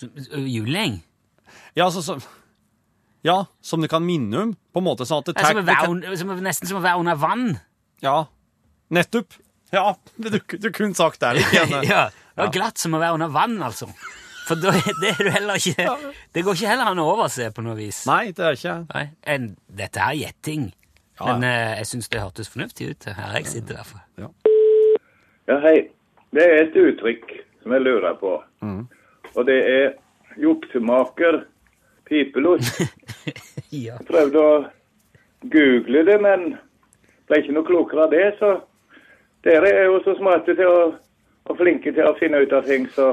Så, 0.00 0.10
ø, 0.34 0.42
juling. 0.50 0.98
Ja, 1.76 1.86
altså 1.86 2.02
som 2.02 2.20
Ja, 3.26 3.44
som 3.60 3.82
du 3.84 3.88
kan 3.92 4.04
minne 4.06 4.38
om, 4.46 4.52
på 4.72 4.80
en 4.80 4.86
måte 4.86 5.04
sånn 5.08 5.20
at 5.20 5.28
det 5.28 5.34
Det 5.36 5.42
er 5.44 5.50
som 5.52 5.60
å 5.60 5.66
være, 5.66 5.86
kan- 5.90 6.16
som, 6.16 6.30
nesten 6.46 6.70
som 6.70 6.78
å 6.80 6.84
være 6.84 7.02
under 7.02 7.18
vann. 7.20 7.50
Ja, 8.04 8.16
nettopp. 8.90 9.36
Ja, 9.74 9.92
du, 10.16 10.30
du 10.40 10.70
kunne 10.74 10.96
sagt 10.98 11.20
det 11.20 11.34
litt 11.36 11.52
igjen. 11.52 11.74
ja, 11.90 12.06
det 12.10 12.46
var 12.46 12.52
glatt 12.54 12.80
som 12.80 12.96
å 12.96 13.00
være 13.02 13.18
under 13.20 13.28
vann, 13.34 13.58
altså. 13.62 13.90
For 14.48 14.58
da 14.58 14.72
det 15.02 15.12
er 15.12 15.20
du 15.20 15.30
heller 15.30 15.60
ikke 15.60 15.84
Det 16.34 16.42
går 16.42 16.56
ikke 16.56 16.70
heller 16.72 16.88
an 16.90 16.98
å 16.98 17.04
overse 17.12 17.50
på 17.54 17.62
noe 17.62 17.76
vis. 17.78 18.00
Nei, 18.08 18.32
det 18.34 18.42
er 18.48 18.56
ikke 18.58 18.76
Nei, 18.88 19.04
en, 19.36 19.44
dette 19.68 20.00
er 20.02 20.16
gjetting. 20.18 20.70
Ja, 21.20 21.28
Men 21.36 21.44
eh, 21.44 21.76
jeg 21.82 21.86
syns 21.92 22.08
det 22.10 22.22
hørtes 22.24 22.48
fornuftig 22.50 22.88
ut. 22.94 23.04
Her 23.14 23.36
jeg 23.36 23.46
sitter 23.52 23.76
i 23.76 23.78
hvert 23.82 23.90
fall. 23.92 24.32
Ja, 25.50 25.58
hei. 25.66 25.76
Det 26.32 26.42
er 26.46 26.60
et 26.64 26.76
uttrykk 26.78 27.30
som 27.62 27.74
jeg 27.76 27.82
lurer 27.84 28.14
på. 28.18 28.32
Og 29.36 29.46
det 29.46 29.56
er 29.68 29.86
juksemaker 30.40 31.42
pipelort. 32.10 32.66
Ja. 33.70 33.94
Jeg 34.00 34.06
prøvde 34.08 34.40
å 34.42 34.54
google 35.46 36.00
det, 36.08 36.16
men 36.18 36.40
ble 37.30 37.38
ikke 37.38 37.52
noe 37.54 37.66
klokere 37.68 38.08
av 38.08 38.10
det. 38.10 38.24
Så 38.40 38.48
dere 39.46 39.70
er 39.70 39.84
jo 39.86 40.00
så 40.02 40.16
smarte 40.18 40.56
til 40.58 40.66
å, 40.66 40.80
og 41.46 41.60
flinke 41.60 41.92
til 41.94 42.08
å 42.08 42.16
finne 42.18 42.40
ut 42.42 42.54
av 42.56 42.66
ting, 42.66 42.88
så 42.96 43.12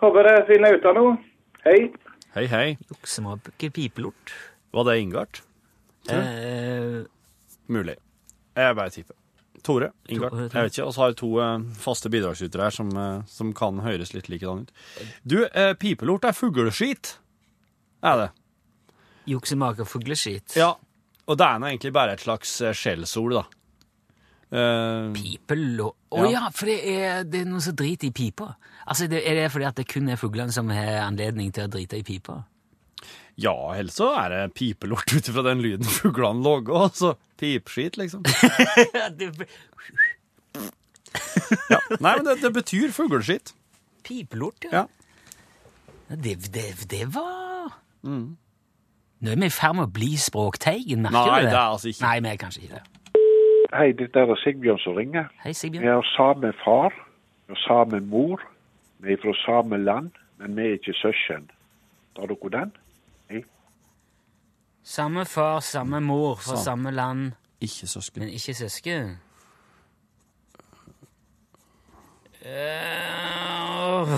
håper 0.00 0.24
dere 0.24 0.46
finner 0.48 0.78
ut 0.78 0.88
av 0.88 0.96
noe. 0.96 1.18
Hei. 1.66 1.90
Hei, 2.32 2.46
hei. 2.48 2.66
Juksemabbe 2.88 3.52
pipelort. 3.60 4.32
Var 4.72 4.88
det 4.88 4.96
Ingart? 5.02 5.42
Eh, 6.08 7.04
Mulig. 7.68 7.98
Jeg 8.56 8.76
bare 8.80 8.90
tipper. 8.90 9.16
Tore. 9.64 9.92
Ingard. 10.08 10.36
Jeg 10.48 10.54
vet 10.54 10.72
ikke. 10.78 10.88
Og 10.88 10.94
så 10.96 11.02
har 11.04 11.12
vi 11.12 11.20
to 11.20 11.32
eh, 11.44 11.54
faste 11.76 12.08
bidragsytere 12.12 12.70
her 12.70 12.74
som, 12.74 12.90
eh, 12.96 13.24
som 13.28 13.52
kan 13.56 13.82
høres 13.84 14.14
litt 14.16 14.32
likedan 14.32 14.64
ut. 14.64 14.72
Du, 15.28 15.42
eh, 15.44 15.74
pipelort 15.76 16.24
er 16.24 16.36
fugleskit. 16.36 17.18
Er 18.02 18.16
det? 18.22 18.28
Juksemaker 19.28 19.84
fugleskit. 19.88 20.54
Ja. 20.56 20.74
Og 21.28 21.36
det 21.36 21.44
er 21.44 21.58
nå 21.60 21.68
egentlig 21.68 21.92
bare 21.92 22.14
et 22.16 22.22
slags 22.24 22.54
eh, 22.64 22.72
skjellsord, 22.76 23.34
da. 23.36 23.44
Uh, 24.48 25.10
Pipelort 25.12 25.98
Å 26.16 26.22
Ja. 26.24 26.28
ja, 26.32 26.42
for 26.56 26.70
det 26.70 26.78
er, 26.88 27.18
det 27.28 27.42
er 27.42 27.48
noen 27.50 27.60
som 27.60 27.74
driter 27.76 28.08
i 28.08 28.14
pipa. 28.16 28.54
Altså, 28.88 29.04
det, 29.12 29.20
Er 29.28 29.34
det 29.36 29.50
fordi 29.52 29.66
at 29.68 29.76
det 29.76 29.84
kun 29.90 30.08
er 30.08 30.16
fuglene 30.16 30.54
som 30.56 30.70
har 30.72 31.02
anledning 31.04 31.50
til 31.52 31.66
å 31.66 31.72
drite 31.74 31.98
i 32.00 32.06
pipa? 32.06 32.44
ja, 33.38 33.52
ellers 33.76 33.94
så 33.94 34.08
er 34.18 34.32
det 34.32 34.54
pipelort 34.58 35.12
ut 35.14 35.28
ifra 35.30 35.44
den 35.46 35.60
lyden 35.62 35.86
fuglene 35.86 36.40
lager, 36.42 36.74
altså. 36.88 37.12
Pipskit, 37.38 37.94
liksom. 38.00 38.24
Ja. 41.68 41.78
Nei, 42.00 42.12
men 42.18 42.24
det, 42.26 42.34
det 42.42 42.50
betyr 42.56 42.90
fugleskit. 42.94 43.52
Pipelort, 44.06 44.66
Ja. 44.72 44.86
Det, 46.08 46.34
det, 46.52 46.64
det 46.88 47.04
var 47.12 47.57
Nå 48.02 49.30
er 49.30 49.36
vi 49.40 49.46
i 49.46 49.50
ferd 49.50 49.74
med 49.74 49.88
å 49.88 49.92
bli 49.92 50.12
Språkteigen, 50.16 51.02
merker 51.02 51.18
Nei, 51.18 51.40
du 51.40 51.46
det? 51.46 51.50
det 51.52 51.58
er 51.58 51.72
altså 51.72 51.88
ikke. 51.88 52.02
Nei, 52.06 52.20
vi 52.20 52.28
er 52.28 52.36
kanskje 52.36 52.62
ikke 52.62 52.74
det. 52.74 52.84
Hei, 53.74 53.88
dette 53.92 54.18
er 54.22 54.34
Sigbjørn 54.44 54.78
som 54.78 54.94
ringer. 54.96 55.26
Hei, 55.44 55.52
Sigbjørn. 55.52 55.82
Vi 55.84 55.90
har 55.90 56.06
samme 56.16 56.52
far 56.64 56.94
og 57.48 57.56
samme 57.66 58.00
mor. 58.00 58.40
Vi 59.00 59.12
er 59.12 59.18
fra 59.22 59.34
samme 59.44 59.76
land, 59.84 60.10
men 60.38 60.56
vi 60.56 60.62
er 60.62 60.78
ikke 60.78 60.94
søsken. 60.94 61.50
Tar 62.16 62.26
dere 62.30 62.50
den? 62.58 62.72
Samme 64.88 65.24
far, 65.28 65.60
samme 65.60 66.00
mor, 66.00 66.34
fra 66.36 66.56
Sam- 66.56 66.64
samme 66.64 66.90
land, 66.90 67.32
Ikke 67.60 67.86
søsken. 67.86 68.20
men 68.22 68.28
ikke 68.28 68.54
søsken. 68.54 69.18
Eh, 72.42 74.08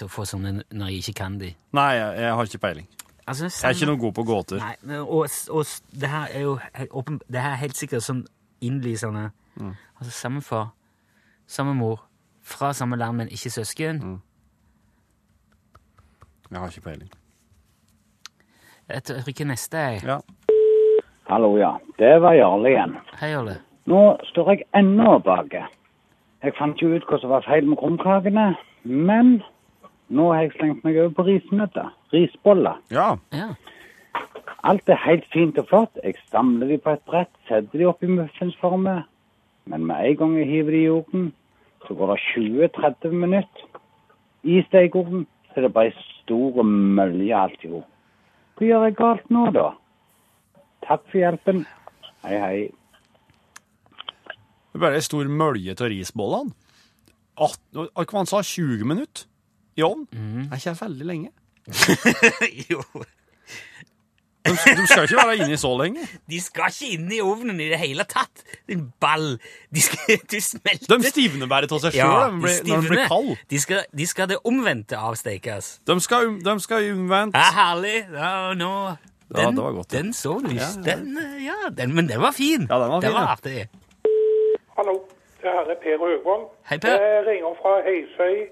Hater 0.00 0.08
å 0.08 0.12
få 0.12 0.24
sånne 0.24 0.62
når 0.72 0.90
jeg 0.90 1.02
ikke 1.02 1.16
kan 1.20 1.38
de. 1.40 1.52
Nei, 1.76 1.90
jeg, 1.96 2.20
jeg 2.24 2.34
har 2.34 2.48
ikke 2.48 2.58
peiling. 2.58 2.86
Altså, 3.28 3.44
Jeg 3.44 3.68
er 3.68 3.76
ikke 3.76 3.86
noe 3.90 4.00
god 4.00 4.14
på 4.16 4.22
gåter. 4.24 4.58
Nei, 4.58 4.76
men, 4.82 5.00
og, 5.04 5.26
og 5.52 5.66
det 5.92 6.08
her 6.08 6.32
er 6.32 6.40
jo 6.40 6.58
åpen, 6.90 7.20
det 7.28 7.40
her 7.40 7.52
er 7.52 7.60
helt 7.60 7.76
sikkert 7.76 8.02
sånn 8.02 8.24
innlysende. 8.64 9.30
Mm. 9.60 9.74
Altså 10.00 10.12
samme 10.14 10.42
far, 10.42 10.70
samme 11.46 11.74
mor, 11.76 12.06
fra 12.42 12.72
samme 12.72 12.96
land, 12.96 13.20
men 13.20 13.28
ikke 13.30 13.52
søsken. 13.52 14.00
Mm. 14.00 14.18
Jeg 16.50 16.58
har 16.58 16.72
ikke 16.72 16.86
peiling. 16.88 17.12
Jeg 18.90 19.04
trykker 19.06 19.46
neste, 19.46 19.78
jeg. 19.78 20.02
Ja. 20.02 20.18
Hallo, 21.28 21.52
ja. 21.60 21.76
Det 22.00 22.16
var 22.24 22.34
Jarle 22.34 22.72
igjen. 22.72 22.96
Hei, 23.20 23.30
Jarle. 23.36 23.60
Nå 23.86 24.00
står 24.32 24.50
jeg 24.54 24.66
ennå 24.74 25.20
bak. 25.22 25.54
Jeg 26.40 26.56
fant 26.58 26.74
ikke 26.80 26.96
ut 26.96 27.06
hva 27.06 27.20
som 27.22 27.30
var 27.30 27.46
feil 27.46 27.68
med 27.68 27.78
krumkakene, 27.78 28.48
men 28.88 29.36
nå 30.10 30.26
har 30.32 30.42
jeg 30.44 30.52
slengt 30.58 30.84
meg 30.84 30.96
over 30.98 31.12
på 31.18 31.24
risnøtter. 31.28 31.90
Risboller. 32.12 32.80
Ja. 32.90 33.12
Ja. 33.34 33.52
Alt 34.66 34.88
er 34.92 34.98
helt 35.06 35.24
fint 35.32 35.58
og 35.62 35.68
flott. 35.70 35.98
Jeg 36.04 36.16
samler 36.32 36.68
de 36.68 36.78
på 36.82 36.92
et 36.96 37.04
brett, 37.08 37.30
setter 37.48 37.78
de 37.80 37.86
opp 37.88 38.02
i 38.04 38.10
muffinsformer. 38.10 39.04
Men 39.70 39.86
med 39.86 40.08
en 40.10 40.16
gang 40.18 40.34
jeg 40.40 40.48
hiver 40.50 40.74
de 40.74 40.80
i 40.82 40.88
jorden, 40.88 41.28
så 41.86 41.94
går 41.96 42.12
det 42.14 42.18
20-30 42.34 43.14
minutter. 43.22 43.68
I 44.44 44.60
stekeovnen 44.66 45.26
så 45.50 45.60
er 45.60 45.66
det 45.68 45.72
bare 45.76 45.92
ei 45.92 46.04
stor 46.20 46.62
mølje 46.66 47.36
alt 47.36 47.64
i 47.64 47.70
hop. 47.72 47.86
Hva 48.58 48.66
gjør 48.68 48.84
jeg 48.88 48.96
galt 48.98 49.30
nå, 49.32 49.46
da? 49.56 49.68
Takk 50.84 51.06
for 51.08 51.20
hjelpen. 51.22 51.62
Hei, 52.26 52.36
hei. 52.40 52.60
Det 54.70 54.78
er 54.78 54.84
bare 54.84 54.98
ei 55.00 55.04
stor 55.06 55.28
mølje 55.30 55.74
av 55.78 55.88
risbollene. 55.92 56.52
At- 57.40 57.60
Hva 57.72 58.18
han 58.18 58.26
sa 58.28 58.42
20 58.44 58.84
minutter 58.84 59.24
i 59.76 59.82
ovn? 59.86 60.06
Mhm. 60.12 60.48
Er 60.50 60.60
ikke 60.60 60.70
det 60.74 60.82
veldig 60.82 61.06
lenge? 61.06 61.32
jo. 62.72 62.82
De, 64.40 64.52
de 64.56 64.86
skal 64.88 65.04
ikke 65.04 65.16
være 65.20 65.34
inne 65.36 65.52
i 65.52 65.58
så 65.60 65.70
lenge. 65.76 66.06
De 66.30 66.38
skal 66.40 66.72
ikke 66.72 66.94
inn 66.96 67.10
i 67.12 67.18
ovnen 67.20 67.58
i 67.60 67.66
det 67.68 67.78
hele 67.82 68.06
tatt, 68.08 68.40
din 68.70 68.86
ball. 69.02 69.34
De 69.74 69.82
skal, 69.84 70.16
du 70.32 70.38
smelter. 70.40 70.96
De 70.96 71.10
stivner 71.12 71.50
bare 71.50 71.68
av 71.68 71.82
seg 71.82 71.92
sjøl 71.98 72.00
Ja, 72.00 72.30
når 72.32 72.56
de 72.64 72.70
de 72.70 72.78
blir 72.88 73.04
kalde. 73.10 73.36
De 73.52 73.60
skal, 73.60 73.84
de 74.00 74.06
skal 74.08 74.30
det 74.32 74.40
omvendte 74.48 74.96
avstekes. 74.96 75.68
De 75.86 75.98
skal, 76.00 76.30
um- 76.30 76.40
de 76.46 76.56
skal 76.64 76.88
omvendt. 76.94 77.36
Ja, 77.36 77.50
herlig. 77.58 77.98
Ja, 78.16 78.32
nå... 78.56 78.72
Ja, 79.30 79.50
det 79.54 79.62
var 79.62 79.76
godt, 79.76 79.92
ja. 79.92 80.00
Den 80.00 80.12
så 80.16 80.32
du 80.42 80.48
ikke. 80.48 80.64
Ja, 80.64 80.70
ja. 80.82 80.96
Den, 80.96 81.18
eh, 81.20 81.44
ja, 81.44 81.58
den, 81.76 81.92
men 81.94 82.08
den 82.08 82.18
var 82.18 82.32
fin. 82.34 82.64
Ja, 82.66 82.80
den 82.82 82.90
var 82.90 83.00
fin, 83.00 83.06
Det 83.06 83.12
var 83.14 83.28
ja. 83.28 83.36
artig. 83.36 83.68
Hallo, 84.78 84.96
det 85.42 85.52
her 85.54 85.70
er 85.70 85.78
Per. 85.84 86.02
Hei, 86.66 86.78
Per. 86.82 86.96
Jeg 87.04 87.20
ringer 87.28 87.54
fra 87.60 87.76
Heisøy 87.86 88.48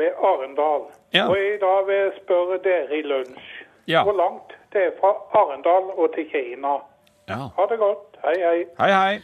ved 0.00 0.12
Arendal. 0.30 0.88
Ja. 1.14 1.26
Og 1.28 1.36
i 1.38 1.56
dag 1.62 1.80
vil 1.88 1.98
jeg 2.04 2.12
spørre 2.22 2.58
dere 2.64 2.98
i 2.98 3.02
lunsj 3.06 3.50
Ja. 3.90 4.02
hvor 4.06 4.14
langt 4.16 4.52
det 4.72 4.82
er 4.88 4.92
fra 5.00 5.10
Arendal 5.40 5.90
og 5.98 6.12
til 6.14 6.26
Kina. 6.32 6.76
Ja. 7.30 7.46
Ha 7.56 7.66
det 7.70 7.78
godt. 7.80 8.18
Hei, 8.24 8.36
hei. 8.42 8.58
Hei, 8.80 8.90
hei. 8.94 9.20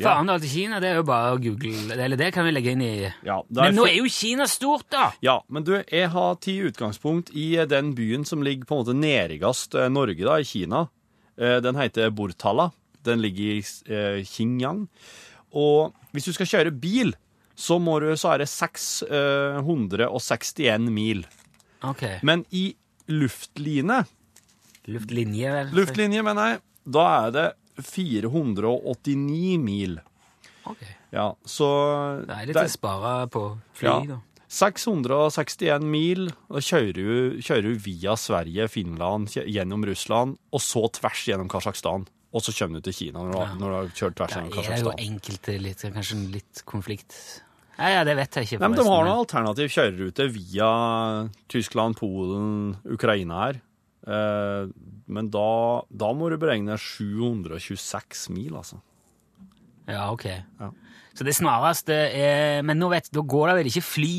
For. 0.00 0.08
Arendal 0.08 0.40
til 0.40 0.48
Kina, 0.54 0.78
det 0.80 0.88
er 0.88 0.94
jo 0.96 1.02
bare 1.04 1.34
å 1.34 1.40
google 1.44 1.92
Eller 1.92 2.16
det 2.16 2.30
kan 2.32 2.46
vi 2.46 2.54
legge 2.54 2.72
inn 2.72 2.80
i 2.80 2.92
Ja, 3.26 3.34
Men 3.52 3.74
nå 3.76 3.84
er 3.84 3.98
jo 3.98 4.06
Kina 4.08 4.46
stort, 4.48 4.86
da! 4.88 5.10
Ja, 5.20 5.34
men 5.52 5.66
du, 5.66 5.74
jeg 5.76 6.08
har 6.14 6.38
tatt 6.40 6.48
utgangspunkt 6.70 7.28
i 7.36 7.50
eh, 7.60 7.66
den 7.68 7.90
byen 7.98 8.24
som 8.24 8.40
ligger 8.42 8.64
på 8.64 8.78
en 8.78 8.80
måte 8.80 8.94
nærmest 8.96 9.76
eh, 9.76 9.90
Norge, 9.92 10.24
da, 10.24 10.38
i 10.40 10.48
Kina. 10.48 10.86
Eh, 11.36 11.58
Den 11.60 11.76
heter 11.76 12.08
Burtala. 12.16 12.70
Den 13.04 13.20
ligger 13.20 13.60
i 13.60 14.24
Xinjiang. 14.24 14.86
Og 15.52 15.92
hvis 16.12 16.24
du 16.28 16.32
skal 16.32 16.46
kjøre 16.48 16.72
bil, 16.80 17.12
så, 17.60 17.76
må 17.82 17.98
du, 18.00 18.08
så 18.16 18.32
er 18.34 18.38
det 18.44 18.48
661 18.48 20.88
mil. 20.90 21.24
Okay. 21.84 22.18
Men 22.26 22.44
i 22.50 22.74
luftline 23.10 24.04
Luftlinje, 24.90 25.50
vel? 25.52 25.68
Luftlinje, 25.76 26.22
mener 26.24 26.48
jeg. 26.54 26.60
Da 26.90 27.02
er 27.26 27.30
det 27.36 27.48
489 27.86 29.58
mil. 29.62 29.98
Ok. 30.66 30.80
Ja, 31.14 31.28
så 31.46 31.68
Det 32.26 32.34
er 32.36 32.46
litt 32.48 32.56
å 32.56 32.68
spare 32.70 33.26
på 33.30 33.44
fly, 33.76 33.88
Ja. 33.88 34.00
da. 34.16 34.20
661 34.50 35.82
mil. 35.86 36.26
Da 36.50 36.58
kjører 36.64 36.92
du, 36.96 37.38
kjører 37.40 37.62
du 37.62 37.74
via 37.78 38.16
Sverige, 38.18 38.66
Finland, 38.68 39.28
gjennom 39.30 39.84
Russland, 39.86 40.38
og 40.52 40.60
så 40.60 40.88
tvers 40.90 41.24
gjennom 41.28 41.48
Kasakhstan. 41.48 42.06
Og 42.32 42.42
så 42.42 42.52
kommer 42.56 42.74
du 42.80 42.90
til 42.90 42.94
Kina 42.94 43.18
når 43.20 43.32
du, 43.32 43.38
har- 43.38 43.54
når 43.54 43.68
du 43.68 43.74
har 43.76 43.84
kjørt 43.94 44.14
tvers 44.16 44.30
Ja, 44.30 44.36
gjennom 44.42 44.58
er 44.58 44.62
det 44.76 44.82
jo 44.82 44.90
enkelte 45.12 45.60
litt, 45.62 45.78
kanskje 45.94 46.30
litt 46.32 46.62
konflikt 46.64 47.42
Ja, 47.80 47.88
ja, 47.96 48.00
det 48.04 48.14
vet 48.18 48.36
jeg 48.36 48.46
ikke. 48.46 48.58
Nei, 48.60 48.68
men 48.68 48.78
De 48.78 48.84
har 48.84 49.06
noen 49.06 49.22
alternativ 49.22 49.70
kjørerute 49.72 50.26
via 50.34 50.68
Tyskland, 51.48 51.96
Polen, 51.96 52.76
Ukraina 52.92 53.38
her. 53.46 53.60
Eh, 54.04 54.68
men 55.10 55.30
da, 55.32 55.46
da 55.88 56.10
må 56.16 56.28
du 56.32 56.36
beregne 56.40 56.76
726 56.76 58.28
mil, 58.36 58.52
altså. 58.60 58.80
Ja, 59.88 60.10
ok. 60.12 60.26
Ja. 60.28 60.70
Så 61.16 61.26
det 61.26 61.34
snareste 61.34 61.96
er 62.14 62.60
Men 62.62 62.78
nå 62.78 62.86
vet, 62.92 63.08
da 63.12 63.24
går 63.26 63.50
det 63.50 63.56
vel 63.58 63.70
ikke 63.72 63.82
fly 63.82 64.12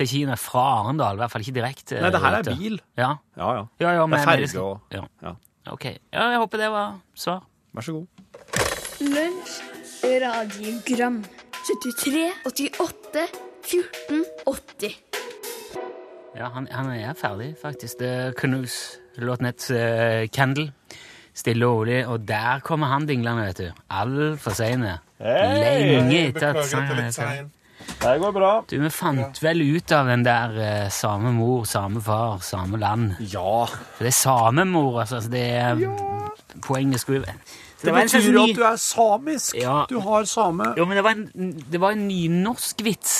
til 0.00 0.08
Kina 0.10 0.34
fra 0.40 0.64
Arendal? 0.80 1.18
I 1.18 1.22
hvert 1.22 1.34
fall 1.34 1.44
ikke 1.44 1.58
direkte. 1.60 2.00
Nei, 2.00 2.10
det 2.10 2.22
her 2.24 2.38
er 2.40 2.48
bil. 2.48 2.80
Ja. 2.98 3.12
Ja, 3.36 3.52
ja. 3.60 3.66
Ja, 3.84 3.92
ja, 4.00 4.06
Det 4.06 4.08
er 4.08 4.10
men 4.16 4.26
ferge 4.26 4.64
og 4.64 4.96
ja. 4.96 5.04
ja. 5.22 5.34
Ok. 5.70 5.86
Ja, 6.10 6.30
jeg 6.32 6.40
håper 6.42 6.64
det 6.64 6.72
var 6.72 6.96
svar. 7.14 7.44
Vær 7.76 7.86
så 7.86 8.00
god. 8.00 8.24
Lunsj, 9.00 9.60
radiogram 10.24 11.22
73, 11.66 12.32
88, 12.44 13.26
14, 13.62 14.24
80 14.46 14.96
Ja, 16.36 16.48
han, 16.54 16.68
han 16.70 16.90
er 16.94 17.14
ferdig, 17.18 17.54
faktisk. 17.62 17.98
Det 18.00 18.34
kunne 18.38 18.64
låten 19.20 19.46
het 19.50 19.66
uh, 19.70 20.26
Candle. 20.32 20.70
Stille 21.34 21.66
og 21.66 21.82
rolig. 21.82 22.06
Og 22.08 22.24
der 22.28 22.60
kommer 22.64 22.86
han 22.86 23.06
dinglende, 23.06 23.44
vet 23.50 23.58
du. 23.58 23.82
Altfor 23.90 24.56
seine. 24.56 24.98
Lenge 25.20 26.28
etter 26.30 26.54
at 26.54 26.64
sangen 26.70 27.02
er 27.04 27.12
ferdig. 27.12 27.48
Det 28.00 28.16
går 28.20 28.32
bra. 28.32 28.50
Du, 28.70 28.76
vi 28.80 28.90
fant 28.92 29.40
vel 29.42 29.60
ut 29.60 29.92
av 29.92 30.08
den 30.08 30.24
der 30.24 30.56
eh, 30.60 30.88
same 30.92 31.32
mor, 31.36 31.64
same 31.68 32.00
far, 32.04 32.38
same 32.44 32.80
land. 32.80 33.18
Ja. 33.32 33.66
For 33.68 34.06
det 34.06 34.12
er 34.12 34.16
same 34.16 34.64
mor, 34.68 35.00
altså. 35.02 35.20
Det 35.32 35.44
er 35.60 35.80
poenget 36.64 37.02
skulle 37.02 37.24
Det 37.82 37.92
var 37.94 38.00
en 38.04 38.08
betyr 38.12 38.32
ny- 38.34 38.50
at 38.50 38.56
du 38.56 38.64
er 38.64 38.76
samisk. 38.76 39.54
Ja. 39.56 39.86
Du 39.88 39.98
har 40.00 40.24
same 40.28 40.74
Jo, 40.76 40.84
men 40.86 40.96
det 40.96 41.04
var 41.04 41.10
en, 41.16 41.52
det 41.70 41.80
var 41.80 41.92
en 41.96 42.06
nynorsk 42.08 42.82
vits 42.84 43.14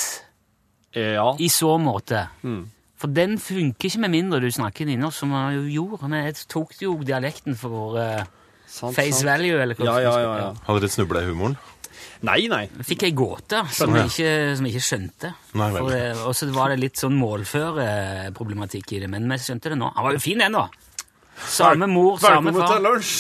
Ja. 0.95 1.35
i 1.39 1.49
så 1.49 1.79
måte. 1.81 2.29
Mm. 2.45 2.65
For 3.01 3.09
den 3.09 3.39
funker 3.39 3.89
ikke 3.89 4.01
med 4.03 4.11
mindre 4.11 4.41
du 4.41 4.51
snakker 4.53 4.85
nynorsk, 4.85 5.19
som 5.23 5.31
han 5.33 5.55
jo 5.55 5.63
gjorde. 5.81 6.03
Han 6.03 6.35
tok 6.49 6.75
jo 6.83 6.99
dialekten 7.01 7.57
for 7.57 7.97
uh, 7.97 8.25
Sant, 8.67 8.95
face 8.95 9.23
sant. 9.23 9.31
value, 9.31 9.57
eller 9.63 9.75
hva 9.75 9.85
Ja, 9.87 9.99
ja, 10.05 10.17
ja, 10.21 10.35
ja. 10.39 10.51
Hadde 10.67 10.81
dere 10.85 10.91
snubla 10.93 11.23
i 11.23 11.31
humoren? 11.31 11.57
Nei, 12.23 12.43
nei. 12.53 12.67
Fikk 12.85 13.07
ei 13.09 13.13
gåte 13.17 13.63
som 13.73 13.95
jeg 13.97 14.11
ikke, 14.11 14.57
som 14.59 14.67
jeg 14.69 14.75
ikke 14.77 14.85
skjønte. 14.85 15.31
Eh, 15.57 16.21
Og 16.27 16.35
så 16.37 16.51
var 16.53 16.69
det 16.69 16.79
litt 16.83 17.01
sånn 17.01 17.17
målføreproblematikk 17.17 18.93
i 18.93 19.01
det, 19.01 19.09
men 19.09 19.29
vi 19.31 19.39
skjønte 19.41 19.73
det 19.73 19.79
nå. 19.81 19.89
Han 19.97 20.05
var 20.05 20.13
jo 20.17 20.21
fin, 20.23 20.39
den, 20.39 20.53
da. 20.53 20.67
Samme 21.49 21.87
mor, 21.91 22.19
samme 22.21 22.53
Velkommen 22.53 22.69
til 22.69 22.85
lunsj! 22.85 23.15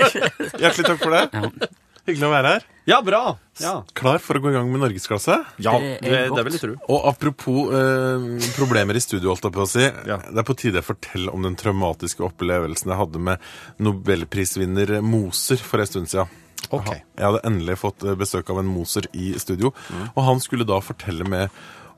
Hjertelig 0.62 0.86
takk 0.86 1.02
for 1.02 1.16
det. 1.16 1.68
Hyggelig 2.06 2.26
å 2.28 2.30
være 2.30 2.50
her. 2.54 2.66
Ja, 2.86 3.00
bra. 3.02 3.20
Ja, 3.58 3.72
Klar 3.98 4.20
for 4.22 4.38
å 4.38 4.42
gå 4.44 4.52
i 4.52 4.54
gang 4.54 4.68
med 4.70 4.78
norgesklasse? 4.84 5.40
ja 5.58 5.72
Det 5.82 5.96
det, 6.04 6.20
det, 6.30 6.44
vil 6.46 6.54
jeg 6.54 6.62
tro. 6.62 6.74
Og 6.94 7.08
apropos 7.10 7.72
eh, 7.74 8.26
problemer 8.54 8.94
i 8.98 9.02
studio, 9.02 9.32
holdt 9.32 9.48
jeg 9.48 9.56
på 9.56 9.64
å 9.64 9.70
si. 9.70 9.86
Ja. 10.06 10.20
Det 10.22 10.38
er 10.38 10.46
på 10.46 10.54
tide 10.60 10.78
jeg 10.78 10.86
forteller 10.86 11.34
om 11.34 11.48
den 11.48 11.58
traumatiske 11.58 12.22
opplevelsen 12.28 12.92
jeg 12.92 13.00
hadde 13.00 13.22
med 13.30 13.48
nobelprisvinner 13.82 15.00
Moser 15.02 15.58
for 15.58 15.82
en 15.82 15.90
stund 15.90 16.12
siden. 16.12 16.30
Okay. 16.70 17.02
Jeg 17.18 17.26
hadde 17.26 17.42
endelig 17.48 17.80
fått 17.82 18.06
eh, 18.06 18.14
besøk 18.18 18.54
av 18.54 18.62
en 18.62 18.70
Moser 18.70 19.10
i 19.16 19.32
studio, 19.42 19.74
og 20.12 20.22
han 20.28 20.42
skulle 20.44 20.68
da 20.68 20.78
fortelle 20.84 21.26
meg 21.26 21.50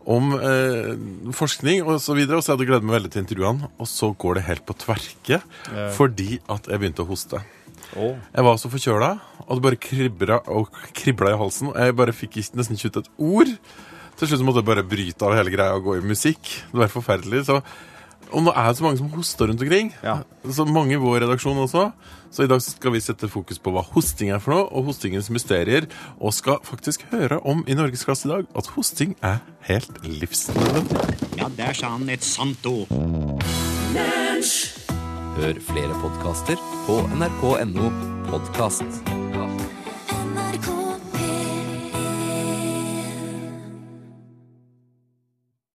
om 0.09 0.33
eh, 0.39 0.95
forskning 1.37 1.85
og 1.85 2.01
så 2.01 2.17
videre, 2.17 2.39
og 2.39 2.45
så 2.45 2.55
hadde 2.55 2.65
jeg 2.65 2.73
gledet 2.73 2.89
meg 2.89 2.99
veldig 2.99 3.13
til 3.13 3.25
intervjuene. 3.27 3.71
og 3.77 3.91
så 3.91 4.11
går 4.17 4.39
det 4.39 4.47
helt 4.49 4.65
på 4.69 4.77
tverke, 4.87 5.41
fordi 5.97 6.41
at 6.49 6.71
jeg 6.71 6.81
begynte 6.81 7.05
å 7.05 7.11
hoste. 7.11 7.43
Oh. 7.97 8.17
Jeg 8.35 8.45
var 8.45 8.59
så 8.61 8.71
forkjøla, 8.73 9.11
og 9.47 9.61
det 9.61 9.65
bare 9.65 10.41
og 10.53 10.73
kribla 10.97 11.33
i 11.33 11.39
halsen. 11.41 11.71
Og 11.73 11.79
jeg 11.81 11.97
bare 11.97 12.17
fikk 12.17 12.41
nesten 12.57 12.77
ikke 12.77 12.93
ut 12.93 13.01
et 13.03 13.13
ord. 13.17 13.55
Til 14.19 14.31
slutt 14.31 14.43
måtte 14.45 14.63
jeg 14.65 14.69
bare 14.69 14.87
bryte 14.87 15.25
av 15.25 15.37
hele 15.39 15.53
greia 15.55 15.77
og 15.79 15.85
gå 15.87 15.99
i 15.99 16.05
musikk. 16.05 16.51
Det 16.73 16.81
var 16.81 16.91
forferdelig. 16.93 17.45
Så, 17.47 17.61
og 18.33 18.45
nå 18.45 18.53
er 18.53 18.69
det 18.69 18.79
så 18.79 18.85
mange 18.85 19.01
som 19.01 19.11
hoster 19.13 19.49
rundt 19.51 19.63
omkring. 19.65 19.93
Ja. 20.05 20.21
Så 20.45 20.67
mange 20.69 20.97
i 20.97 21.01
vår 21.01 21.23
redaksjon 21.25 21.59
også. 21.65 21.89
Så 22.31 22.45
i 22.45 22.51
dag 22.51 22.61
skal 22.63 22.93
vi 22.93 23.01
sette 23.03 23.31
fokus 23.33 23.61
på 23.63 23.73
hva 23.73 23.83
hosting 23.95 24.33
er 24.35 24.43
for 24.43 24.55
noe, 24.55 24.67
og 24.69 24.91
hostingens 24.91 25.31
mysterier. 25.33 25.89
Og 26.21 26.35
skal 26.37 26.61
faktisk 26.67 27.07
høre 27.13 27.41
om 27.49 27.65
i 27.67 27.77
Norgesklasse 27.79 28.29
i 28.29 28.33
dag 28.35 28.51
at 28.59 28.73
hosting 28.77 29.17
er 29.25 29.41
helt 29.69 30.03
livsnødvendig. 30.05 31.17
Ja, 31.41 31.49
der 31.57 31.77
sa 31.77 31.95
han 31.97 32.09
et 32.13 32.27
sant 32.27 32.69
ord. 32.69 32.93
Hør 35.39 35.63
flere 35.71 36.03
podkaster 36.03 36.59
på 36.89 37.01
nrk.no 37.15 37.93
podkast. 38.29 39.28